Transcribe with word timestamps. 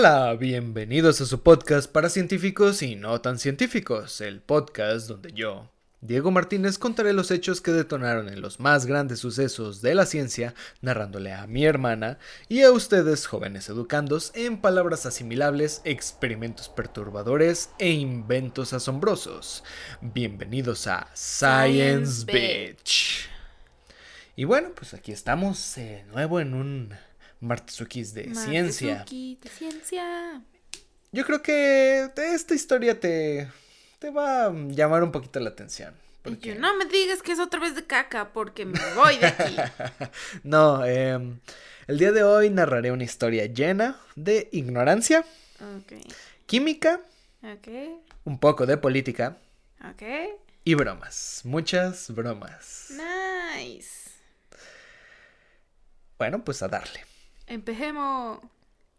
Hola, 0.00 0.32
bienvenidos 0.34 1.20
a 1.20 1.26
su 1.26 1.42
podcast 1.42 1.90
para 1.90 2.08
científicos 2.08 2.82
y 2.82 2.94
no 2.94 3.20
tan 3.20 3.40
científicos, 3.40 4.20
el 4.20 4.40
podcast 4.40 5.08
donde 5.08 5.32
yo, 5.32 5.72
Diego 6.02 6.30
Martínez, 6.30 6.78
contaré 6.78 7.12
los 7.12 7.32
hechos 7.32 7.60
que 7.60 7.72
detonaron 7.72 8.28
en 8.28 8.40
los 8.40 8.60
más 8.60 8.86
grandes 8.86 9.18
sucesos 9.18 9.82
de 9.82 9.96
la 9.96 10.06
ciencia, 10.06 10.54
narrándole 10.82 11.32
a 11.32 11.48
mi 11.48 11.64
hermana 11.64 12.20
y 12.48 12.62
a 12.62 12.70
ustedes, 12.70 13.26
jóvenes 13.26 13.68
educandos, 13.68 14.30
en 14.36 14.60
palabras 14.60 15.04
asimilables, 15.04 15.80
experimentos 15.82 16.68
perturbadores 16.68 17.70
e 17.80 17.90
inventos 17.90 18.72
asombrosos. 18.74 19.64
Bienvenidos 20.00 20.86
a 20.86 21.08
Science, 21.12 22.24
Beach. 22.24 23.28
Y 24.36 24.44
bueno, 24.44 24.68
pues 24.76 24.94
aquí 24.94 25.10
estamos 25.10 25.74
de 25.74 26.04
nuevo 26.04 26.38
en 26.38 26.54
un 26.54 26.94
Martesukis 27.40 28.14
de 28.14 28.34
ciencia. 28.34 29.04
de 29.08 29.48
ciencia. 29.48 30.42
Yo 31.12 31.24
creo 31.24 31.42
que 31.42 32.10
esta 32.16 32.54
historia 32.54 32.98
te, 32.98 33.48
te 33.98 34.10
va 34.10 34.46
a 34.46 34.52
llamar 34.52 35.02
un 35.02 35.12
poquito 35.12 35.40
la 35.40 35.50
atención. 35.50 35.94
Yo, 36.40 36.54
no 36.56 36.76
me 36.76 36.84
digas 36.84 37.22
que 37.22 37.32
es 37.32 37.38
otra 37.38 37.60
vez 37.60 37.74
de 37.74 37.86
caca 37.86 38.32
porque 38.32 38.66
me 38.66 38.78
voy 38.94 39.16
de 39.16 39.26
aquí. 39.26 39.56
no, 40.42 40.84
em, 40.84 41.38
el 41.86 41.98
día 41.98 42.12
de 42.12 42.22
hoy 42.22 42.50
narraré 42.50 42.92
una 42.92 43.04
historia 43.04 43.46
llena 43.46 43.98
de 44.14 44.48
ignorancia, 44.52 45.24
química, 46.44 47.00
un 48.24 48.38
poco 48.38 48.66
de 48.66 48.76
política 48.76 49.38
y 50.64 50.74
bromas. 50.74 51.40
Muchas 51.44 52.10
bromas. 52.14 52.90
Nice. 52.90 54.10
Bueno, 56.18 56.44
pues 56.44 56.62
a 56.62 56.68
darle. 56.68 57.07
Empecemos. 57.48 58.40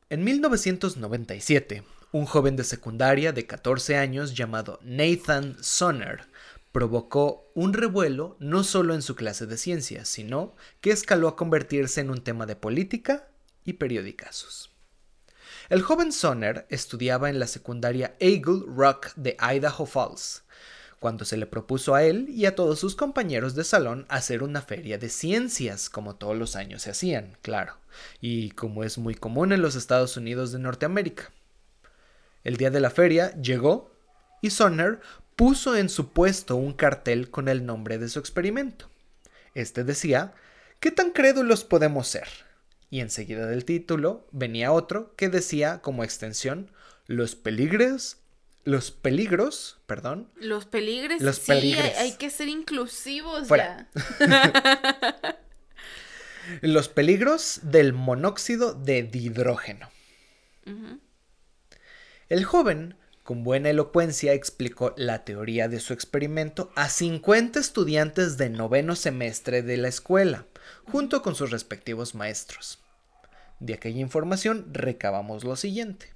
En 0.09 0.23
1997, 0.23 1.83
un 2.11 2.25
joven 2.25 2.55
de 2.55 2.63
secundaria 2.63 3.31
de 3.31 3.45
14 3.45 3.95
años 3.95 4.33
llamado 4.33 4.79
Nathan 4.81 5.55
Sonner 5.61 6.27
provocó 6.71 7.51
un 7.53 7.73
revuelo 7.73 8.37
no 8.39 8.63
solo 8.63 8.95
en 8.95 9.03
su 9.03 9.15
clase 9.15 9.45
de 9.45 9.57
ciencias, 9.57 10.09
sino 10.09 10.55
que 10.81 10.89
escaló 10.89 11.27
a 11.27 11.35
convertirse 11.35 12.01
en 12.01 12.09
un 12.09 12.23
tema 12.23 12.47
de 12.47 12.55
política 12.55 13.29
y 13.65 13.73
periodicazos. 13.73 14.71
El 15.69 15.83
joven 15.83 16.11
Sonner 16.11 16.65
estudiaba 16.69 17.29
en 17.29 17.37
la 17.37 17.45
secundaria 17.45 18.15
Eagle 18.19 18.63
Rock 18.65 19.13
de 19.15 19.37
Idaho 19.39 19.85
Falls, 19.85 20.43
cuando 20.99 21.25
se 21.25 21.37
le 21.37 21.45
propuso 21.45 21.95
a 21.95 22.03
él 22.03 22.27
y 22.29 22.45
a 22.45 22.55
todos 22.55 22.79
sus 22.79 22.95
compañeros 22.95 23.55
de 23.55 23.63
salón 23.63 24.05
hacer 24.09 24.43
una 24.43 24.61
feria 24.61 24.97
de 24.97 25.09
ciencias, 25.09 25.89
como 25.89 26.15
todos 26.15 26.37
los 26.37 26.55
años 26.55 26.83
se 26.83 26.91
hacían, 26.91 27.37
claro, 27.41 27.77
y 28.21 28.51
como 28.51 28.83
es 28.83 28.97
muy 28.97 29.15
común 29.15 29.51
en 29.51 29.61
los 29.61 29.75
Estados 29.75 30.17
Unidos 30.17 30.51
de 30.51 30.59
Norteamérica. 30.59 31.31
El 32.43 32.57
día 32.57 32.69
de 32.69 32.79
la 32.79 32.89
feria 32.89 33.33
llegó 33.41 33.91
y 34.41 34.49
Sonner 34.49 34.99
puso 35.35 35.75
en 35.75 35.89
su 35.89 36.09
puesto 36.11 36.55
un 36.55 36.73
cartel 36.73 37.29
con 37.29 37.47
el 37.47 37.65
nombre 37.65 37.97
de 37.97 38.09
su 38.09 38.19
experimento. 38.19 38.89
Este 39.55 39.83
decía, 39.83 40.33
¿qué 40.79 40.91
tan 40.91 41.11
crédulos 41.11 41.63
podemos 41.63 42.07
ser? 42.07 42.27
Y 42.89 43.01
enseguida 43.01 43.45
del 43.45 43.65
título 43.65 44.27
venía 44.31 44.71
otro 44.71 45.15
que 45.15 45.29
decía 45.29 45.81
como 45.81 46.03
extensión, 46.03 46.71
los 47.07 47.35
peligros 47.35 48.17
los 48.63 48.91
peligros, 48.91 49.79
perdón. 49.85 50.29
Los 50.35 50.65
peligros. 50.65 51.21
Los 51.21 51.37
sí, 51.37 51.51
Hay, 51.51 52.13
que 52.17 52.29
ser 52.29 52.47
inclusivos 52.47 53.47
ya. 53.47 53.89
los 56.61 56.89
peligros 56.89 57.61
del 57.63 57.93
monóxido 57.93 58.73
de 58.73 59.03
dihidrógeno. 59.03 59.89
El 62.29 62.45
joven, 62.45 62.95
con 63.23 63.43
buena 63.43 63.71
elocuencia, 63.71 64.33
explicó 64.33 64.93
la 64.97 65.25
teoría 65.25 65.67
de 65.67 65.79
su 65.79 65.93
experimento 65.93 66.71
a 66.75 66.89
50 66.89 67.59
estudiantes 67.59 68.37
de 68.37 68.49
noveno 68.51 68.95
semestre 68.95 69.63
de 69.63 69.77
la 69.77 69.87
escuela, 69.87 70.45
junto 70.85 71.23
con 71.23 71.33
sus 71.33 71.49
respectivos 71.49 72.13
maestros. 72.13 72.79
De 73.59 73.73
aquella 73.73 73.99
información 73.99 74.67
recabamos 74.71 75.43
lo 75.43 75.55
siguiente. 75.55 76.13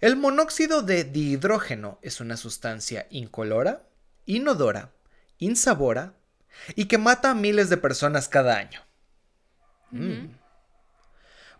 El 0.00 0.16
monóxido 0.16 0.82
de 0.82 1.02
dihidrógeno 1.02 1.98
es 2.02 2.20
una 2.20 2.36
sustancia 2.36 3.08
incolora, 3.10 3.82
inodora, 4.26 4.92
insabora 5.38 6.14
y 6.76 6.84
que 6.84 6.98
mata 6.98 7.30
a 7.30 7.34
miles 7.34 7.68
de 7.68 7.78
personas 7.78 8.28
cada 8.28 8.56
año. 8.56 8.80
Mm. 9.90 10.28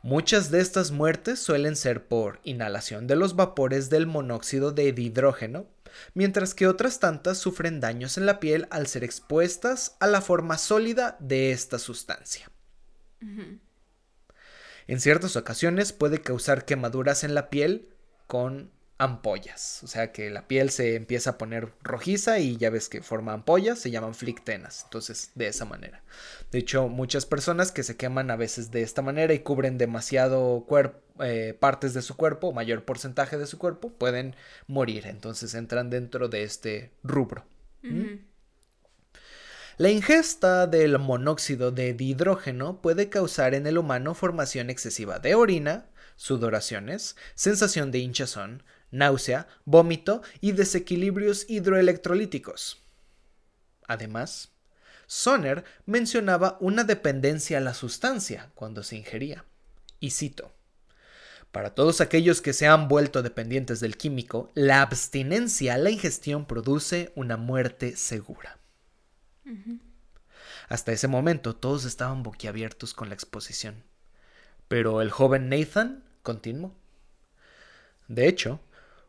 Muchas 0.03 0.53
de 0.53 0.61
estas 0.61 0.93
muertes 0.93 1.41
suelen 1.41 1.75
ser 1.75 2.07
por 2.07 2.39
inhalación 2.45 3.09
de 3.09 3.17
los 3.17 3.35
vapores 3.35 3.91
del 3.91 4.07
monóxido 4.07 4.71
de 4.71 4.93
dihidrógeno, 4.93 5.67
mientras 6.15 6.55
que 6.55 6.69
otras 6.69 7.01
tantas 7.01 7.39
sufren 7.39 7.81
daños 7.81 8.19
en 8.19 8.27
la 8.27 8.39
piel 8.39 8.69
al 8.71 8.87
ser 8.87 9.03
expuestas 9.03 9.97
a 9.99 10.07
la 10.07 10.21
forma 10.21 10.59
sólida 10.59 11.17
de 11.19 11.51
esta 11.51 11.81
sustancia. 11.81 12.49
En 14.87 15.01
ciertas 15.01 15.35
ocasiones 15.35 15.93
puede 15.93 16.23
causar 16.23 16.65
quemaduras 16.65 17.25
en 17.25 17.35
la 17.35 17.51
piel 17.51 17.89
con 18.29 18.71
ampollas. 18.99 19.81
O 19.85 19.87
sea 19.87 20.13
que 20.13 20.29
la 20.29 20.47
piel 20.47 20.71
se 20.71 20.97
empieza 20.97 21.31
a 21.31 21.39
poner 21.39 21.73
rojiza 21.83 22.41
y 22.41 22.57
ya 22.57 22.69
ves 22.69 22.89
que 22.89 23.01
forma 23.01 23.33
ampollas, 23.33 23.79
se 23.79 23.91
llaman 23.91 24.15
flictenas. 24.15 24.83
Entonces, 24.85 25.31
de 25.35 25.47
esa 25.47 25.65
manera. 25.65 26.03
De 26.51 26.59
hecho, 26.59 26.89
muchas 26.89 27.25
personas 27.25 27.73
que 27.73 27.85
se 27.85 27.97
queman 27.97 28.31
a 28.31 28.37
veces 28.37 28.71
de 28.71 28.83
esta 28.83 29.03
manera 29.03 29.33
y 29.33 29.41
cubren 29.41 29.79
demasiado 29.79 30.67
eh, 31.21 31.57
partes 31.59 31.95
de 31.95 32.03
su 32.03 32.17
cuerpo, 32.17 32.53
mayor 32.53 32.85
porcentaje 32.85 33.39
de 33.39 33.47
su 33.47 33.59
cuerpo, 33.59 33.91
pueden 33.91 34.37
morir. 34.67 35.07
Entonces 35.07 35.55
entran 35.55 35.91
dentro 35.91 36.29
de 36.29 36.43
este 36.43 36.91
rubro. 37.03 37.45
¿Mm? 37.83 38.27
La 39.79 39.91
ingesta 39.91 40.67
del 40.67 40.99
monóxido 40.99 41.71
de 41.71 41.95
dihidrógeno 41.95 42.83
puede 42.83 43.09
causar 43.09 43.55
en 43.55 43.65
el 43.69 43.79
humano 43.79 44.13
formación 44.15 44.71
excesiva 44.71 45.21
de 45.21 45.37
orina, 45.37 45.87
sudoraciones, 46.19 47.17
sensación 47.35 47.91
de 47.93 48.01
hinchazón, 48.01 48.65
náusea, 48.91 49.47
vómito 49.65 50.21
y 50.41 50.53
desequilibrios 50.53 51.49
hidroelectrolíticos. 51.49 52.83
Además, 53.87 54.51
Sonner 55.07 55.65
mencionaba 55.87 56.59
una 56.61 56.85
dependencia 56.85 57.59
a 57.59 57.61
la 57.63 57.73
sustancia 57.73 58.51
cuando 58.55 58.83
se 58.83 58.97
ingería. 58.97 59.45
Y 60.01 60.11
cito, 60.11 60.53
para 61.53 61.75
todos 61.75 62.01
aquellos 62.01 62.43
que 62.43 62.53
se 62.53 62.67
han 62.67 62.89
vuelto 62.89 63.23
dependientes 63.23 63.81
del 63.81 63.97
químico, 63.97 64.51
la 64.55 64.83
abstinencia 64.83 65.75
a 65.75 65.79
la 65.79 65.91
ingestión 65.91 66.47
produce 66.47 67.13
una 67.15 67.37
muerte 67.37 67.97
segura. 67.97 68.59
Hasta 70.69 70.93
ese 70.93 71.09
momento 71.09 71.57
todos 71.57 71.85
estaban 71.85 72.23
boquiabiertos 72.23 72.93
con 72.93 73.09
la 73.09 73.15
exposición. 73.15 73.85
Pero 74.67 75.01
el 75.01 75.11
joven 75.11 75.49
Nathan 75.49 76.05
continuo. 76.23 76.75
De 78.09 78.27
hecho, 78.29 78.61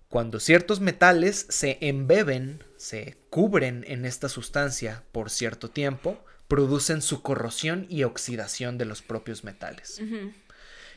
cuando 0.09 0.39
ciertos 0.39 0.79
metales 0.79 1.45
se 1.49 1.77
embeben, 1.81 2.63
se 2.77 3.17
cubren 3.29 3.85
en 3.87 4.05
esta 4.05 4.27
sustancia 4.27 5.03
por 5.11 5.29
cierto 5.29 5.69
tiempo, 5.69 6.23
producen 6.47 7.03
su 7.03 7.21
corrosión 7.21 7.85
y 7.89 8.03
oxidación 8.03 8.79
de 8.79 8.85
los 8.85 9.03
propios 9.03 9.43
metales. 9.43 10.01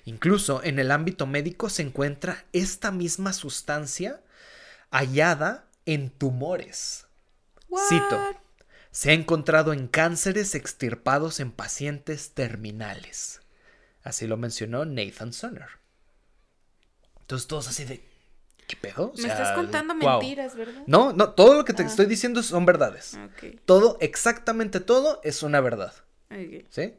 Incluso 0.07 0.65
en 0.65 0.79
el 0.79 0.91
ámbito 0.91 1.27
médico 1.27 1.69
se 1.69 1.83
encuentra 1.83 2.45
esta 2.53 2.91
misma 2.91 3.35
sustancia 3.35 4.23
hallada 4.91 5.67
en 5.85 6.11
tumores. 6.11 7.07
Cito, 7.89 8.19
se 8.91 9.11
ha 9.11 9.15
encontrado 9.15 9.73
en 9.73 9.89
cánceres 9.89 10.55
extirpados 10.55 11.39
en 11.39 11.53
pacientes 11.53 12.33
terminales. 12.33 13.41
Así 14.03 14.27
lo 14.27 14.37
mencionó 14.37 14.85
Nathan 14.85 15.33
Sonner. 15.33 15.82
Entonces 17.23 17.49
todos 17.49 17.69
así 17.69 17.85
de, 17.85 18.05
¿qué 18.67 18.77
pedo? 18.77 19.13
Me 19.17 19.29
estás 19.29 19.53
contando 19.57 19.95
mentiras, 19.95 20.55
¿verdad? 20.55 20.83
No, 20.87 21.13
no, 21.13 21.31
todo 21.31 21.55
lo 21.55 21.65
que 21.65 21.73
te 21.73 21.83
ah. 21.83 21.87
estoy 21.87 22.07
diciendo 22.07 22.43
son 22.43 22.67
verdades. 22.67 23.19
Todo, 23.65 23.97
exactamente 24.01 24.81
todo 24.81 25.21
es 25.25 25.43
una 25.43 25.61
verdad. 25.61 25.95
¿Sí? 26.71 26.95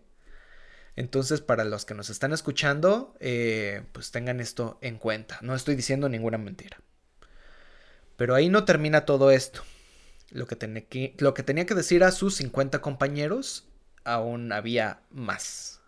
Entonces, 0.95 1.41
para 1.41 1.63
los 1.63 1.85
que 1.85 1.95
nos 1.95 2.09
están 2.09 2.33
escuchando, 2.33 3.15
eh, 3.19 3.83
pues 3.93 4.11
tengan 4.11 4.39
esto 4.39 4.77
en 4.81 4.97
cuenta. 4.97 5.39
No 5.41 5.55
estoy 5.55 5.75
diciendo 5.75 6.07
ninguna 6.07 6.37
mentira. 6.37 6.77
Pero 8.15 8.35
ahí 8.35 8.49
no 8.49 8.63
termina 8.63 9.05
todo 9.05 9.31
esto. 9.31 9.63
Lo 10.29 10.45
que, 10.45 10.55
que, 10.57 11.15
lo 11.17 11.33
que 11.33 11.43
tenía 11.43 11.65
que 11.65 11.75
decir 11.75 12.03
a 12.03 12.11
sus 12.11 12.35
50 12.35 12.81
compañeros, 12.81 13.67
aún 14.03 14.51
había 14.51 15.01
más. 15.09 15.81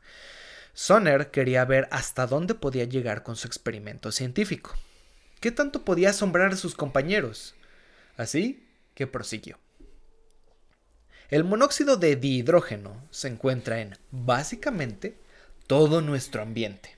Sonner 0.75 1.31
quería 1.31 1.63
ver 1.63 1.87
hasta 1.89 2.27
dónde 2.27 2.53
podía 2.53 2.83
llegar 2.83 3.23
con 3.23 3.37
su 3.37 3.47
experimento 3.47 4.11
científico. 4.11 4.75
¿Qué 5.39 5.49
tanto 5.49 5.85
podía 5.85 6.09
asombrar 6.09 6.51
a 6.51 6.57
sus 6.57 6.75
compañeros? 6.75 7.55
Así 8.17 8.67
que 8.93 9.07
prosiguió. 9.07 9.57
El 11.29 11.45
monóxido 11.45 11.95
de 11.95 12.17
dihidrógeno 12.17 13.07
se 13.09 13.29
encuentra 13.29 13.79
en, 13.79 13.97
básicamente, 14.11 15.17
todo 15.65 16.01
nuestro 16.01 16.41
ambiente. 16.41 16.97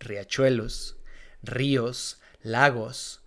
Riachuelos, 0.00 0.96
ríos, 1.42 2.22
lagos, 2.42 3.20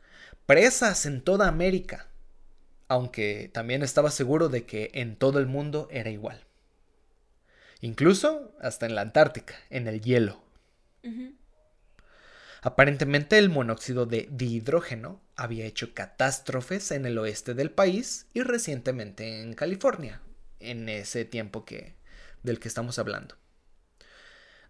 presas 0.48 1.06
en 1.06 1.22
toda 1.22 1.48
América, 1.48 2.08
aunque 2.88 3.52
también 3.54 3.84
estaba 3.84 4.10
seguro 4.10 4.50
de 4.50 4.66
que 4.66 4.90
en 4.96 5.16
todo 5.16 5.38
el 5.38 5.46
mundo 5.46 5.88
era 5.92 6.10
igual. 6.10 6.44
Incluso 7.82 8.56
hasta 8.62 8.86
en 8.86 8.96
la 8.96 9.02
Antártica, 9.02 9.56
en 9.70 9.88
el 9.88 10.02
hielo. 10.02 10.42
Aparentemente 12.62 13.40
el 13.40 13.50
monóxido 13.50 14.06
de 14.06 14.30
dihidrógeno 14.32 15.20
había 15.36 15.66
hecho 15.66 15.96
catástrofes 15.96 16.92
en 16.92 17.08
el 17.08 17.18
oeste 17.18 17.56
del 17.56 17.72
país 17.72 18.28
y 18.36 18.42
recientemente 18.44 19.42
en 19.42 19.54
California, 19.56 20.22
en 20.60 20.88
ese 20.88 21.26
tiempo 21.26 21.66
que 21.66 21.96
del 22.44 22.60
que 22.60 22.68
estamos 22.68 23.00
hablando. 23.00 23.36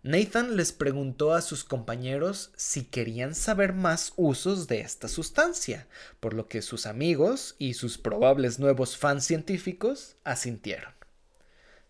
Nathan 0.04 0.56
les 0.56 0.72
preguntó 0.72 1.34
a 1.34 1.42
sus 1.42 1.64
compañeros 1.64 2.52
si 2.56 2.86
querían 2.86 3.36
saber 3.36 3.74
más 3.74 4.14
usos 4.16 4.68
de 4.68 4.80
esta 4.80 5.08
sustancia, 5.08 5.88
por 6.20 6.34
lo 6.34 6.48
que 6.48 6.64
sus 6.64 6.88
amigos 6.88 7.56
y 7.60 7.76
sus 7.76 8.00
probables 8.00 8.58
nuevos 8.58 8.98
fans 8.98 9.26
científicos 9.26 10.16
asintieron. 10.24 11.01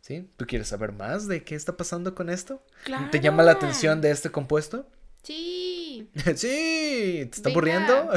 ¿Sí? 0.01 0.27
¿Tú 0.35 0.47
quieres 0.47 0.67
saber 0.67 0.91
más 0.91 1.27
de 1.27 1.43
qué 1.43 1.55
está 1.55 1.77
pasando 1.77 2.15
con 2.15 2.29
esto? 2.29 2.65
¿Te 3.11 3.19
llama 3.19 3.43
la 3.43 3.51
atención 3.51 4.01
de 4.01 4.09
este 4.09 4.31
compuesto? 4.31 4.87
Sí. 5.21 6.09
sí, 6.35 7.27
¿te 7.29 7.29
está 7.31 7.49
aburriendo? 7.49 8.09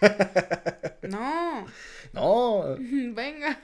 no. 1.02 1.66
No. 2.12 2.76
Venga. 2.78 3.58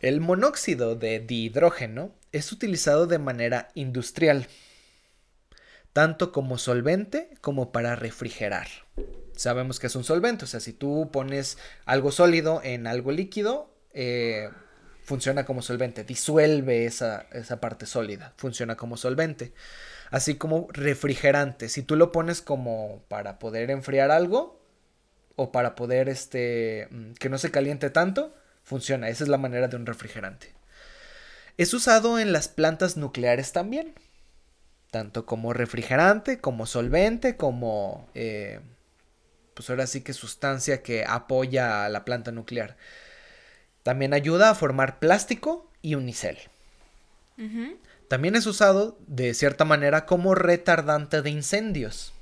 El 0.00 0.20
monóxido 0.20 0.96
de 0.96 1.20
dihidrógeno 1.20 2.12
es 2.32 2.50
utilizado 2.50 3.06
de 3.06 3.18
manera 3.18 3.68
industrial, 3.74 4.48
tanto 5.92 6.32
como 6.32 6.58
solvente 6.58 7.30
como 7.40 7.70
para 7.70 7.94
refrigerar. 7.94 8.66
Sabemos 9.36 9.78
que 9.78 9.86
es 9.86 9.94
un 9.94 10.04
solvente, 10.04 10.44
o 10.44 10.48
sea, 10.48 10.60
si 10.60 10.72
tú 10.72 11.10
pones 11.12 11.56
algo 11.84 12.10
sólido 12.10 12.60
en 12.64 12.86
algo 12.86 13.12
líquido, 13.12 13.74
eh, 13.92 14.50
funciona 15.04 15.44
como 15.44 15.62
solvente, 15.62 16.04
disuelve 16.04 16.86
esa, 16.86 17.26
esa 17.32 17.60
parte 17.60 17.86
sólida, 17.86 18.34
funciona 18.36 18.76
como 18.76 18.96
solvente 18.96 19.52
así 20.12 20.36
como 20.36 20.68
refrigerante. 20.70 21.68
Si 21.68 21.82
tú 21.82 21.96
lo 21.96 22.12
pones 22.12 22.42
como 22.42 23.02
para 23.08 23.40
poder 23.40 23.70
enfriar 23.70 24.12
algo 24.12 24.60
o 25.34 25.50
para 25.50 25.74
poder 25.74 26.08
este 26.08 26.86
mm, 26.90 27.12
que 27.14 27.28
no 27.28 27.38
se 27.38 27.50
caliente 27.50 27.90
tanto, 27.90 28.36
funciona. 28.62 29.08
Esa 29.08 29.24
es 29.24 29.28
la 29.28 29.38
manera 29.38 29.66
de 29.66 29.76
un 29.76 29.86
refrigerante. 29.86 30.54
Es 31.56 31.74
usado 31.74 32.18
en 32.18 32.32
las 32.32 32.48
plantas 32.48 32.96
nucleares 32.96 33.52
también, 33.52 33.94
tanto 34.90 35.26
como 35.26 35.54
refrigerante, 35.54 36.40
como 36.40 36.66
solvente, 36.66 37.36
como 37.36 38.08
eh, 38.14 38.60
pues 39.54 39.70
ahora 39.70 39.86
sí 39.86 40.02
que 40.02 40.12
sustancia 40.12 40.82
que 40.82 41.04
apoya 41.06 41.86
a 41.86 41.88
la 41.88 42.04
planta 42.04 42.32
nuclear. 42.32 42.76
También 43.82 44.14
ayuda 44.14 44.50
a 44.50 44.54
formar 44.54 44.98
plástico 44.98 45.70
y 45.80 45.94
unicel. 45.94 46.38
También 48.08 48.36
es 48.36 48.46
usado, 48.46 48.98
de 49.06 49.34
cierta 49.34 49.64
manera, 49.64 50.06
como 50.06 50.34
retardante 50.34 51.22
de 51.22 51.30
incendios. 51.30 52.12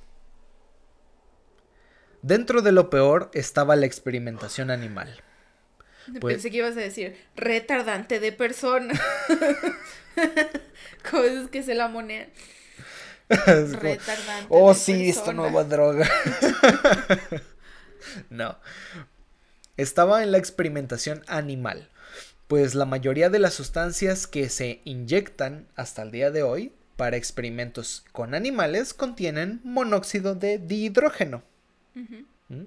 Dentro 2.22 2.62
de 2.62 2.72
lo 2.72 2.90
peor 2.90 3.30
estaba 3.34 3.76
la 3.76 3.86
experimentación 3.86 4.70
animal. 4.70 5.22
Pues 6.20 6.34
Pensé 6.34 6.50
que 6.50 6.58
ibas 6.58 6.76
a 6.76 6.80
decir 6.80 7.16
retardante 7.36 8.20
de 8.20 8.32
persona. 8.32 8.94
Cosas 11.10 11.50
que 11.50 11.62
se 11.62 11.74
la 11.74 11.88
monean. 11.88 12.30
retardante. 13.28 14.46
Oh, 14.48 14.74
sí, 14.74 15.10
esta 15.10 15.32
nueva 15.32 15.64
droga. 15.64 16.08
no. 18.30 18.56
Estaba 19.80 20.22
en 20.22 20.32
la 20.32 20.38
experimentación 20.38 21.22
animal 21.26 21.88
pues 22.50 22.74
la 22.74 22.84
mayoría 22.84 23.30
de 23.30 23.38
las 23.38 23.54
sustancias 23.54 24.26
que 24.26 24.48
se 24.48 24.80
inyectan 24.84 25.68
hasta 25.76 26.02
el 26.02 26.10
día 26.10 26.32
de 26.32 26.42
hoy 26.42 26.72
para 26.96 27.16
experimentos 27.16 28.04
con 28.10 28.34
animales 28.34 28.92
contienen 28.92 29.60
monóxido 29.62 30.34
de 30.34 30.58
dihidrógeno. 30.58 31.44
¿Mm? 31.94 32.64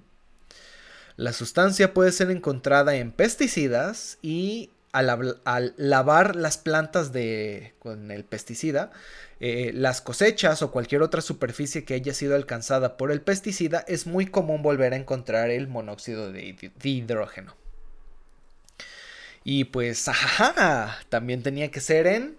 La 1.17 1.33
sustancia 1.33 1.93
puede 1.93 2.13
ser 2.13 2.31
encontrada 2.31 2.95
en 2.95 3.11
pesticidas 3.11 4.19
y 4.21 4.69
al, 4.93 5.73
lavar 5.77 6.35
las 6.35 6.57
plantas 6.57 7.11
de, 7.11 7.73
con 7.79 8.11
el 8.11 8.23
pesticida, 8.23 8.91
eh, 9.39 9.71
las 9.73 10.01
cosechas 10.01 10.61
o 10.61 10.71
cualquier 10.71 11.01
otra 11.01 11.21
superficie 11.21 11.83
que 11.83 11.95
haya 11.95 12.13
sido 12.13 12.35
alcanzada 12.35 12.95
por 12.95 13.11
el 13.11 13.21
pesticida, 13.21 13.83
es 13.87 14.07
muy 14.07 14.27
común 14.27 14.61
volver 14.61 14.93
a 14.93 14.97
encontrar 14.97 15.49
el 15.49 15.67
monóxido 15.67 16.31
de 16.31 16.71
dihidrógeno. 16.81 17.55
Y 19.43 19.65
pues, 19.65 20.07
ajá, 20.07 20.99
también 21.09 21.43
tenía 21.43 21.69
que 21.71 21.81
ser 21.81 22.07
en 22.07 22.37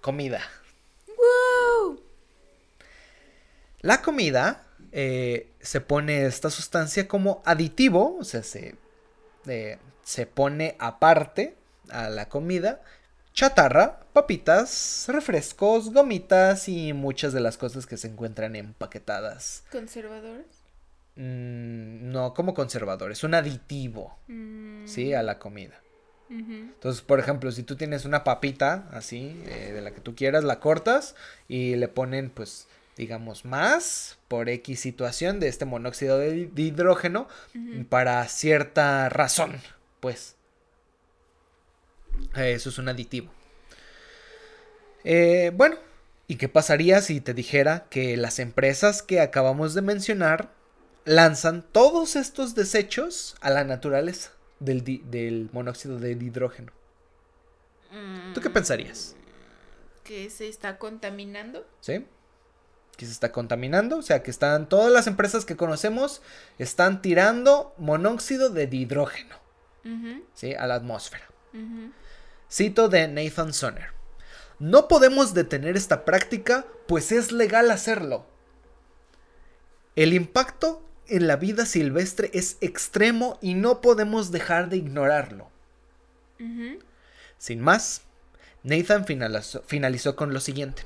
comida. 0.00 0.42
La 3.80 4.02
comida 4.02 4.66
eh, 4.92 5.48
se 5.60 5.80
pone 5.80 6.26
esta 6.26 6.50
sustancia 6.50 7.08
como 7.08 7.42
aditivo, 7.46 8.18
o 8.18 8.24
sea, 8.24 8.42
se, 8.42 8.76
eh, 9.46 9.78
se 10.02 10.26
pone 10.26 10.76
aparte 10.78 11.56
a 11.90 12.08
la 12.08 12.28
comida 12.28 12.80
chatarra, 13.32 14.00
papitas, 14.12 15.06
refrescos, 15.08 15.92
gomitas 15.92 16.68
y 16.68 16.92
muchas 16.92 17.32
de 17.32 17.40
las 17.40 17.56
cosas 17.56 17.86
que 17.86 17.96
se 17.96 18.08
encuentran 18.08 18.56
empaquetadas. 18.56 19.64
¿Conservadores? 19.70 20.46
Mm, 21.16 22.10
no 22.12 22.34
como 22.34 22.54
conservadores, 22.54 23.24
un 23.24 23.34
aditivo, 23.34 24.18
¿sí? 24.84 25.14
A 25.14 25.22
la 25.22 25.38
comida. 25.38 25.80
Entonces, 26.30 27.02
por 27.02 27.18
ejemplo, 27.18 27.50
si 27.50 27.64
tú 27.64 27.74
tienes 27.74 28.04
una 28.04 28.22
papita 28.22 28.88
así, 28.92 29.42
eh, 29.46 29.72
de 29.72 29.80
la 29.80 29.90
que 29.90 30.00
tú 30.00 30.14
quieras, 30.14 30.44
la 30.44 30.60
cortas 30.60 31.16
y 31.48 31.74
le 31.74 31.88
ponen, 31.88 32.30
pues, 32.30 32.68
digamos, 33.00 33.44
más 33.44 34.18
por 34.28 34.48
X 34.48 34.80
situación 34.80 35.40
de 35.40 35.48
este 35.48 35.64
monóxido 35.64 36.18
de, 36.18 36.50
hidrógeno 36.54 37.28
para 37.88 38.26
cierta 38.28 39.08
razón, 39.08 39.60
pues. 40.00 40.36
Eso 42.36 42.68
es 42.68 42.78
un 42.78 42.88
aditivo. 42.88 43.30
Eh, 45.04 45.50
bueno, 45.54 45.76
¿y 46.28 46.36
qué 46.36 46.48
pasaría 46.48 47.00
si 47.00 47.20
te 47.20 47.34
dijera 47.34 47.86
que 47.90 48.16
las 48.16 48.38
empresas 48.38 49.02
que 49.02 49.20
acabamos 49.20 49.74
de 49.74 49.82
mencionar 49.82 50.52
lanzan 51.04 51.64
todos 51.72 52.16
estos 52.16 52.54
desechos 52.54 53.34
a 53.40 53.50
la 53.50 53.64
naturaleza? 53.64 54.32
del, 54.60 55.48
monóxido 55.52 55.98
de 55.98 56.12
hidrógeno. 56.12 56.72
¿Tú 58.34 58.40
qué 58.40 58.50
pensarías? 58.50 59.16
Que 60.04 60.30
se 60.30 60.48
está 60.48 60.78
contaminando. 60.78 61.66
¿Sí? 61.80 62.06
Que 63.00 63.06
se 63.06 63.12
está 63.12 63.32
contaminando. 63.32 63.96
O 63.96 64.02
sea, 64.02 64.22
que 64.22 64.30
están 64.30 64.68
todas 64.68 64.92
las 64.92 65.06
empresas 65.06 65.46
que 65.46 65.56
conocemos 65.56 66.20
están 66.58 67.00
tirando 67.00 67.74
monóxido 67.78 68.50
de 68.50 68.68
hidrógeno. 68.70 69.36
¿Sí? 70.34 70.52
A 70.52 70.66
la 70.66 70.74
atmósfera. 70.74 71.24
Cito 72.52 72.90
de 72.90 73.08
Nathan 73.08 73.54
Sonner. 73.54 73.88
No 74.58 74.86
podemos 74.86 75.32
detener 75.32 75.78
esta 75.78 76.04
práctica, 76.04 76.66
pues 76.86 77.10
es 77.10 77.32
legal 77.32 77.70
hacerlo. 77.70 78.26
El 79.96 80.12
impacto 80.12 80.84
en 81.08 81.26
la 81.26 81.36
vida 81.36 81.64
silvestre 81.64 82.30
es 82.34 82.58
extremo 82.60 83.38
y 83.40 83.54
no 83.54 83.80
podemos 83.80 84.30
dejar 84.30 84.68
de 84.68 84.76
ignorarlo. 84.76 85.48
Sin 87.38 87.62
más, 87.62 88.02
Nathan 88.62 89.06
finalizó, 89.06 90.16
con 90.16 90.34
lo 90.34 90.40
siguiente. 90.40 90.82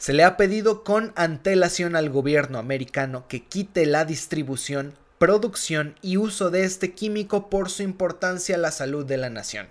Se 0.00 0.14
le 0.14 0.24
ha 0.24 0.38
pedido 0.38 0.82
con 0.82 1.12
antelación 1.14 1.94
al 1.94 2.08
gobierno 2.08 2.58
americano 2.58 3.26
que 3.28 3.44
quite 3.44 3.84
la 3.84 4.06
distribución, 4.06 4.94
producción 5.18 5.94
y 6.00 6.16
uso 6.16 6.48
de 6.48 6.64
este 6.64 6.94
químico 6.94 7.50
por 7.50 7.68
su 7.68 7.82
importancia 7.82 8.54
a 8.54 8.58
la 8.58 8.70
salud 8.70 9.04
de 9.04 9.18
la 9.18 9.28
nación. 9.28 9.68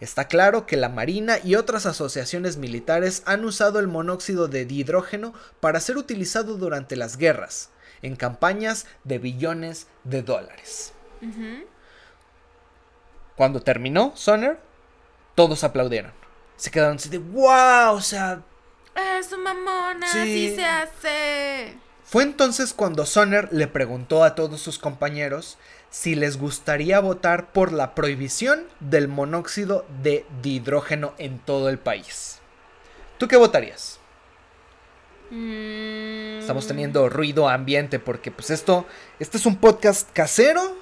Está 0.00 0.26
claro 0.26 0.66
que 0.66 0.76
la 0.76 0.88
Marina 0.88 1.36
y 1.44 1.54
otras 1.54 1.86
asociaciones 1.86 2.56
militares 2.56 3.22
han 3.24 3.44
usado 3.44 3.78
el 3.78 3.86
monóxido 3.86 4.48
de 4.48 4.64
dihidrógeno 4.66 5.32
para 5.60 5.78
ser 5.78 5.96
utilizado 5.96 6.56
durante 6.56 6.96
las 6.96 7.16
guerras, 7.16 7.70
en 8.02 8.16
campañas 8.16 8.86
de 9.04 9.20
billones 9.20 9.86
de 10.02 10.22
dólares. 10.22 10.92
Cuando 13.36 13.60
terminó 13.60 14.10
Sonner, 14.16 14.58
todos 15.36 15.62
aplaudieron. 15.62 16.10
Se 16.56 16.72
quedaron 16.72 16.96
así 16.96 17.08
de 17.08 17.18
wow, 17.18 17.94
o 17.94 18.00
sea. 18.00 18.42
Es 18.94 19.36
mamona, 19.36 20.06
así 20.06 20.54
se 20.54 20.64
hace. 20.64 21.76
Fue 22.04 22.22
entonces 22.24 22.74
cuando 22.74 23.06
Sonner 23.06 23.48
le 23.52 23.68
preguntó 23.68 24.22
a 24.24 24.34
todos 24.34 24.60
sus 24.60 24.78
compañeros 24.78 25.56
si 25.90 26.14
les 26.14 26.36
gustaría 26.36 27.00
votar 27.00 27.52
por 27.52 27.72
la 27.72 27.94
prohibición 27.94 28.64
del 28.80 29.08
monóxido 29.08 29.86
de 30.02 30.26
dihidrógeno 30.42 31.14
en 31.18 31.38
todo 31.38 31.68
el 31.70 31.78
país. 31.78 32.38
¿Tú 33.18 33.28
qué 33.28 33.36
votarías? 33.36 33.98
Mm, 35.30 36.40
Estamos 36.40 36.66
teniendo 36.66 37.08
ruido 37.08 37.48
ambiente 37.48 37.98
porque 37.98 38.30
pues 38.30 38.50
esto, 38.50 38.84
este 39.18 39.38
es 39.38 39.46
un 39.46 39.56
podcast 39.56 40.10
casero 40.12 40.76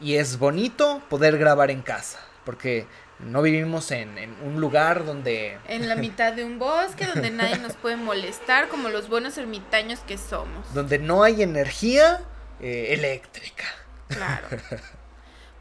y 0.00 0.14
es 0.14 0.38
bonito 0.38 1.02
poder 1.08 1.38
grabar 1.38 1.70
en 1.70 1.82
casa 1.82 2.18
porque 2.44 2.86
no 3.24 3.42
vivimos 3.42 3.90
en, 3.90 4.16
en 4.18 4.34
un 4.44 4.60
lugar 4.60 5.04
donde... 5.04 5.58
En 5.68 5.88
la 5.88 5.96
mitad 5.96 6.32
de 6.32 6.44
un 6.44 6.58
bosque 6.58 7.06
donde 7.06 7.30
nadie 7.30 7.58
nos 7.58 7.74
puede 7.74 7.96
molestar 7.96 8.68
como 8.68 8.88
los 8.88 9.08
buenos 9.08 9.36
ermitaños 9.38 10.00
que 10.00 10.18
somos. 10.18 10.72
donde 10.74 10.98
no 10.98 11.22
hay 11.22 11.42
energía 11.42 12.22
eh, 12.60 12.88
eléctrica. 12.90 13.64
Claro. 14.08 14.46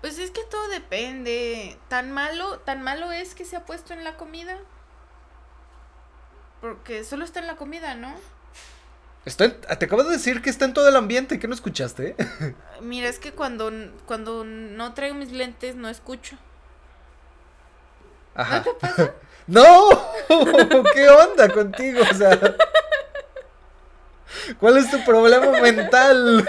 Pues 0.01 0.20
es 0.20 0.32
que 0.32 0.41
todo 0.51 0.67
depende. 0.67 1.77
Tan 1.88 2.12
malo, 2.12 2.60
tan 2.60 2.82
malo 2.82 3.13
es 3.13 3.36
que 3.36 3.46
se 3.46 3.55
ha 3.55 3.63
puesto 3.65 3.93
en 3.93 4.03
la 4.03 4.17
comida. 4.17 4.58
Porque 6.62 7.05
solo 7.05 7.24
está 7.24 7.39
en 7.39 7.48
la 7.48 7.55
comida, 7.55 7.96
¿no? 7.96 8.13
Está 9.25 9.46
en- 9.46 9.62
te 9.62 9.86
acabo 9.86 10.03
de 10.03 10.12
decir 10.12 10.41
que 10.41 10.50
está 10.50 10.65
en 10.65 10.74
todo 10.74 10.89
el 10.89 10.96
ambiente, 10.98 11.39
¿qué 11.39 11.48
no 11.48 11.53
escuchaste? 11.53 12.15
Mira, 12.82 13.08
es 13.08 13.17
que 13.20 13.32
cuando, 13.32 13.72
cuando 14.05 14.43
no 14.43 14.93
traigo 14.93 15.15
mis 15.15 15.32
lentes 15.32 15.75
no 15.75 15.88
escucho. 15.88 16.36
Ajá. 18.36 18.58
¿No 18.58 18.63
te 18.63 18.74
pasa? 18.80 19.13
¡No! 19.48 19.90
¿Qué 20.94 21.10
onda 21.10 21.50
contigo? 21.50 22.02
O 22.10 22.13
sea, 22.16 22.40
¿cuál 24.60 24.78
es 24.78 24.90
tu 24.90 25.04
problema 25.04 25.60
mental? 25.62 26.48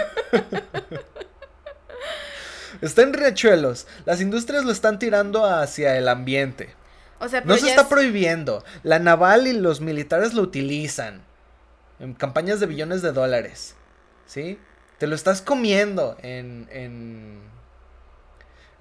Está 2.80 3.02
en 3.02 3.14
riachuelos. 3.14 3.86
Las 4.04 4.20
industrias 4.20 4.64
lo 4.64 4.72
están 4.72 4.98
tirando 4.98 5.44
hacia 5.46 5.96
el 5.96 6.08
ambiente. 6.08 6.74
O 7.20 7.28
sea, 7.28 7.40
No 7.42 7.56
se 7.56 7.68
está 7.70 7.82
es- 7.82 7.88
prohibiendo. 7.88 8.64
La 8.82 8.98
naval 8.98 9.46
y 9.46 9.52
los 9.54 9.80
militares 9.80 10.34
lo 10.34 10.42
utilizan. 10.42 11.22
En 12.00 12.14
campañas 12.14 12.60
de 12.60 12.66
billones 12.66 13.02
de 13.02 13.12
dólares. 13.12 13.74
¿Sí? 14.26 14.58
Te 14.98 15.06
lo 15.06 15.14
estás 15.14 15.40
comiendo 15.42 16.16
en. 16.22 16.68
en... 16.70 17.42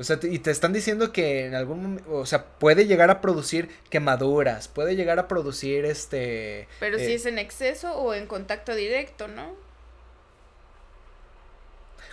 O 0.03 0.05
sea, 0.05 0.19
y 0.21 0.39
te 0.39 0.51
están 0.51 0.73
diciendo 0.73 1.13
que 1.13 1.45
en 1.45 1.55
algún 1.55 1.81
momento. 1.81 2.11
O 2.11 2.25
sea, 2.25 2.43
puede 2.43 2.87
llegar 2.87 3.09
a 3.09 3.21
producir 3.21 3.69
quemaduras. 3.89 4.67
Puede 4.67 4.97
llegar 4.97 5.17
a 5.17 5.29
producir 5.29 5.85
este. 5.85 6.67
Pero 6.81 6.97
si 6.97 7.05
eh, 7.05 7.13
es 7.13 7.25
en 7.25 7.39
exceso 7.39 7.93
o 7.95 8.13
en 8.13 8.27
contacto 8.27 8.75
directo, 8.75 9.29
¿no? 9.29 9.55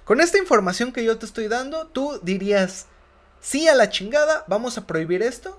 Con 0.05 0.21
esta 0.21 0.39
información 0.39 0.93
que 0.93 1.03
yo 1.03 1.19
te 1.19 1.27
estoy 1.27 1.49
dando, 1.49 1.89
tú 1.89 2.21
dirías. 2.23 2.87
Sí 3.41 3.67
a 3.67 3.75
la 3.75 3.91
chingada, 3.91 4.45
vamos 4.47 4.79
a 4.79 4.87
prohibir 4.87 5.21
esto. 5.25 5.59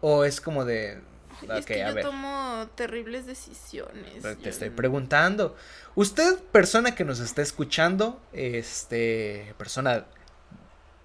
O 0.00 0.24
es 0.24 0.40
como 0.40 0.64
de. 0.64 1.02
Ay, 1.42 1.58
es 1.58 1.64
ok, 1.64 1.66
que 1.66 1.82
a 1.82 1.88
yo 1.90 1.94
ver. 1.96 2.04
tomo 2.06 2.66
terribles 2.76 3.26
decisiones. 3.26 4.14
Pero 4.22 4.38
te 4.38 4.44
yo 4.44 4.48
estoy 4.48 4.70
preguntando. 4.70 5.54
Usted, 5.94 6.38
persona 6.50 6.94
que 6.94 7.04
nos 7.04 7.20
está 7.20 7.42
escuchando, 7.42 8.18
este, 8.32 9.54
persona 9.58 10.06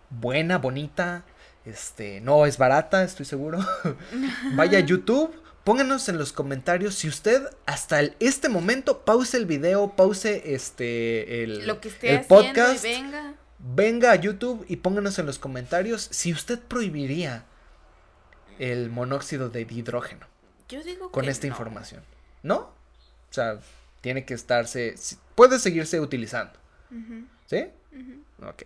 buena, 0.09 0.57
bonita, 0.57 1.23
este, 1.65 2.21
no 2.21 2.45
es 2.45 2.57
barata, 2.57 3.03
estoy 3.03 3.25
seguro. 3.25 3.59
Vaya 4.55 4.77
a 4.79 4.81
YouTube, 4.85 5.33
pónganos 5.63 6.07
en 6.09 6.17
los 6.17 6.31
comentarios 6.31 6.95
si 6.95 7.07
usted 7.07 7.41
hasta 7.65 7.99
el- 7.99 8.15
este 8.19 8.49
momento 8.49 9.03
pause 9.05 9.33
el 9.35 9.45
video, 9.45 9.95
pause 9.95 10.41
este, 10.45 11.43
el, 11.43 11.65
Lo 11.67 11.81
que 11.81 11.89
esté 11.89 12.13
el 12.15 12.21
podcast, 12.25 12.85
y 12.85 12.89
venga. 12.89 13.33
venga 13.59 14.11
a 14.11 14.15
YouTube 14.15 14.65
y 14.69 14.75
pónganos 14.77 15.17
en 15.19 15.25
los 15.25 15.39
comentarios 15.39 16.07
si 16.11 16.31
usted 16.33 16.59
prohibiría 16.59 17.45
el 18.59 18.89
monóxido 18.89 19.49
de 19.49 19.61
hidrógeno 19.69 20.27
Yo 20.69 20.81
digo 20.83 21.11
con 21.11 21.25
que 21.25 21.31
esta 21.31 21.47
no. 21.47 21.53
información. 21.53 22.03
¿No? 22.43 22.57
O 22.57 22.73
sea, 23.31 23.59
tiene 24.01 24.23
que 24.23 24.33
estarse. 24.35 24.95
Puede 25.33 25.57
seguirse 25.59 25.99
utilizando. 25.99 26.53
¿Sí? 27.47 27.65
Ok. 28.47 28.63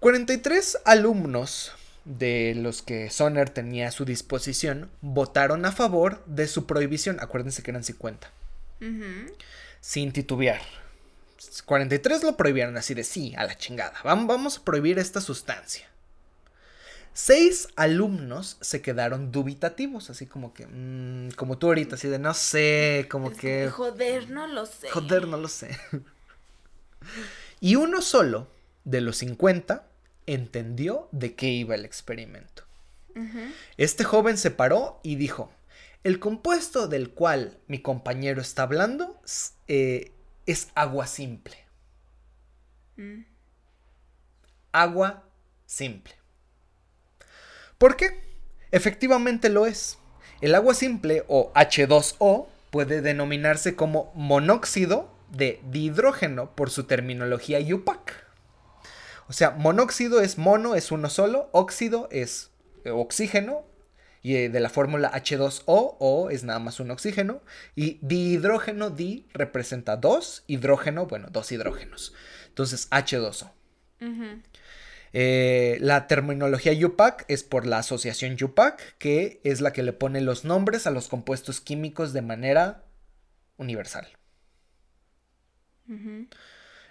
43 0.00 0.78
alumnos 0.84 1.72
de 2.04 2.54
los 2.56 2.82
que 2.82 3.10
Sonner 3.10 3.50
tenía 3.50 3.88
a 3.88 3.92
su 3.92 4.04
disposición 4.04 4.90
votaron 5.00 5.64
a 5.66 5.72
favor 5.72 6.24
de 6.26 6.46
su 6.46 6.66
prohibición. 6.66 7.18
Acuérdense 7.20 7.62
que 7.62 7.70
eran 7.70 7.84
50. 7.84 8.30
Ujú. 8.80 9.34
Sin 9.80 10.12
titubear. 10.12 10.60
43 11.64 12.22
lo 12.24 12.36
prohibieron 12.36 12.76
así 12.76 12.94
de 12.94 13.04
sí, 13.04 13.34
a 13.36 13.44
la 13.44 13.56
chingada. 13.56 13.94
Vam- 14.02 14.26
Vamos 14.26 14.58
a 14.58 14.64
prohibir 14.64 14.98
esta 14.98 15.20
sustancia. 15.20 15.86
Seis 17.12 17.68
alumnos 17.74 18.58
se 18.60 18.80
quedaron 18.80 19.32
dubitativos, 19.32 20.08
así 20.08 20.26
como 20.26 20.54
que, 20.54 20.66
mm, 20.66 21.32
como 21.32 21.58
tú 21.58 21.66
ahorita, 21.66 21.96
así 21.96 22.06
de 22.08 22.18
no 22.20 22.32
sé, 22.32 23.06
como 23.10 23.32
Es 23.32 23.38
que, 23.38 23.68
Joder, 23.70 24.30
no 24.30 24.46
lo 24.46 24.66
sé. 24.66 24.88
joder, 24.90 25.26
no 25.26 25.36
lo 25.36 25.48
sé. 25.48 25.76
y 27.60 27.74
uno 27.74 28.02
solo 28.02 28.46
de 28.84 29.00
los 29.00 29.16
50 29.18 29.84
entendió 30.28 31.08
de 31.12 31.34
qué 31.34 31.46
iba 31.46 31.74
el 31.74 31.84
experimento. 31.84 32.64
Este 33.76 34.04
joven 34.04 34.38
se 34.38 34.52
paró 34.52 35.00
y 35.02 35.16
dijo, 35.16 35.50
el 36.04 36.20
compuesto 36.20 36.86
del 36.86 37.10
cual 37.10 37.58
mi 37.66 37.82
compañero 37.82 38.40
está 38.40 38.62
hablando 38.62 39.20
eh, 39.66 40.12
es 40.46 40.68
agua 40.76 41.08
simple. 41.08 41.56
Mm. 42.96 43.22
Agua 44.70 45.24
simple. 45.66 46.14
¿Por 47.76 47.96
qué? 47.96 48.20
Efectivamente 48.70 49.48
lo 49.48 49.66
es. 49.66 49.98
El 50.40 50.54
agua 50.54 50.74
simple 50.74 51.24
o 51.26 51.52
H2O 51.54 52.46
puede 52.70 53.00
denominarse 53.00 53.74
como 53.74 54.12
monóxido 54.14 55.12
de 55.30 55.60
dihidrógeno 55.64 56.54
por 56.54 56.70
su 56.70 56.84
terminología 56.84 57.58
UPAC. 57.74 58.27
O 59.28 59.32
sea, 59.32 59.50
monóxido 59.50 60.20
es 60.20 60.38
mono, 60.38 60.74
es 60.74 60.90
uno 60.90 61.10
solo, 61.10 61.50
óxido 61.52 62.08
es 62.10 62.50
eh, 62.84 62.90
oxígeno, 62.90 63.66
y 64.22 64.36
eh, 64.36 64.48
de 64.48 64.60
la 64.60 64.70
fórmula 64.70 65.12
H2O, 65.12 65.96
O 65.98 66.30
es 66.30 66.44
nada 66.44 66.58
más 66.58 66.80
un 66.80 66.90
oxígeno, 66.90 67.42
y 67.76 67.98
dihidrógeno, 68.00 68.90
di 68.90 69.28
representa 69.34 69.96
dos, 69.96 70.44
hidrógeno, 70.46 71.06
bueno, 71.06 71.28
dos 71.30 71.52
hidrógenos. 71.52 72.14
Entonces, 72.48 72.88
H2O. 72.90 73.52
Ujú. 74.00 74.42
Eh, 75.12 75.78
la 75.80 76.06
terminología 76.06 76.72
UPAC 76.86 77.24
es 77.28 77.42
por 77.42 77.66
la 77.66 77.78
asociación 77.78 78.36
UPAC, 78.40 78.96
que 78.98 79.40
es 79.44 79.60
la 79.60 79.72
que 79.72 79.82
le 79.82 79.92
pone 79.92 80.20
los 80.20 80.44
nombres 80.44 80.86
a 80.86 80.90
los 80.90 81.08
compuestos 81.08 81.60
químicos 81.60 82.12
de 82.12 82.22
manera 82.22 82.84
universal. 83.56 84.08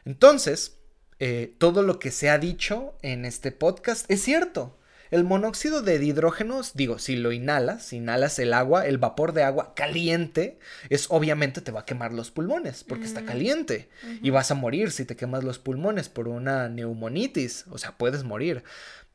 Entonces, 0.06 0.77
eh, 1.20 1.54
todo 1.58 1.84
lo 1.84 2.00
que 2.00 2.12
se 2.12 2.30
ha 2.30 2.38
dicho 2.38 2.96
en 3.02 3.26
este 3.26 3.52
podcast 3.52 4.10
es 4.10 4.22
cierto. 4.22 4.74
El 5.10 5.24
monóxido 5.24 5.82
de 5.82 6.04
hidrógenos, 6.04 6.74
digo, 6.76 7.00
si 7.00 7.16
lo 7.16 7.32
inhalas, 7.32 7.86
si 7.86 7.96
inhalas 7.96 8.40
el 8.40 8.52
agua, 8.54 8.86
el 8.88 8.98
vapor 8.98 9.32
de 9.32 9.42
agua 9.44 9.74
caliente, 9.74 10.60
es 10.90 11.08
obviamente 11.10 11.62
te 11.62 11.72
va 11.72 11.80
a 11.82 11.86
quemar 11.86 12.12
los 12.12 12.30
pulmones 12.30 12.84
porque 12.84 13.06
está 13.06 13.22
Mm. 13.22 13.26
caliente 13.26 13.90
y 14.22 14.32
vas 14.32 14.52
a 14.52 14.56
morir 14.56 14.92
si 14.92 15.06
te 15.06 15.16
quemas 15.16 15.46
los 15.46 15.60
pulmones 15.60 16.10
por 16.10 16.28
una 16.28 16.68
neumonitis, 16.68 17.64
o 17.72 17.78
sea, 17.78 17.98
puedes 17.98 18.26
morir. 18.26 18.64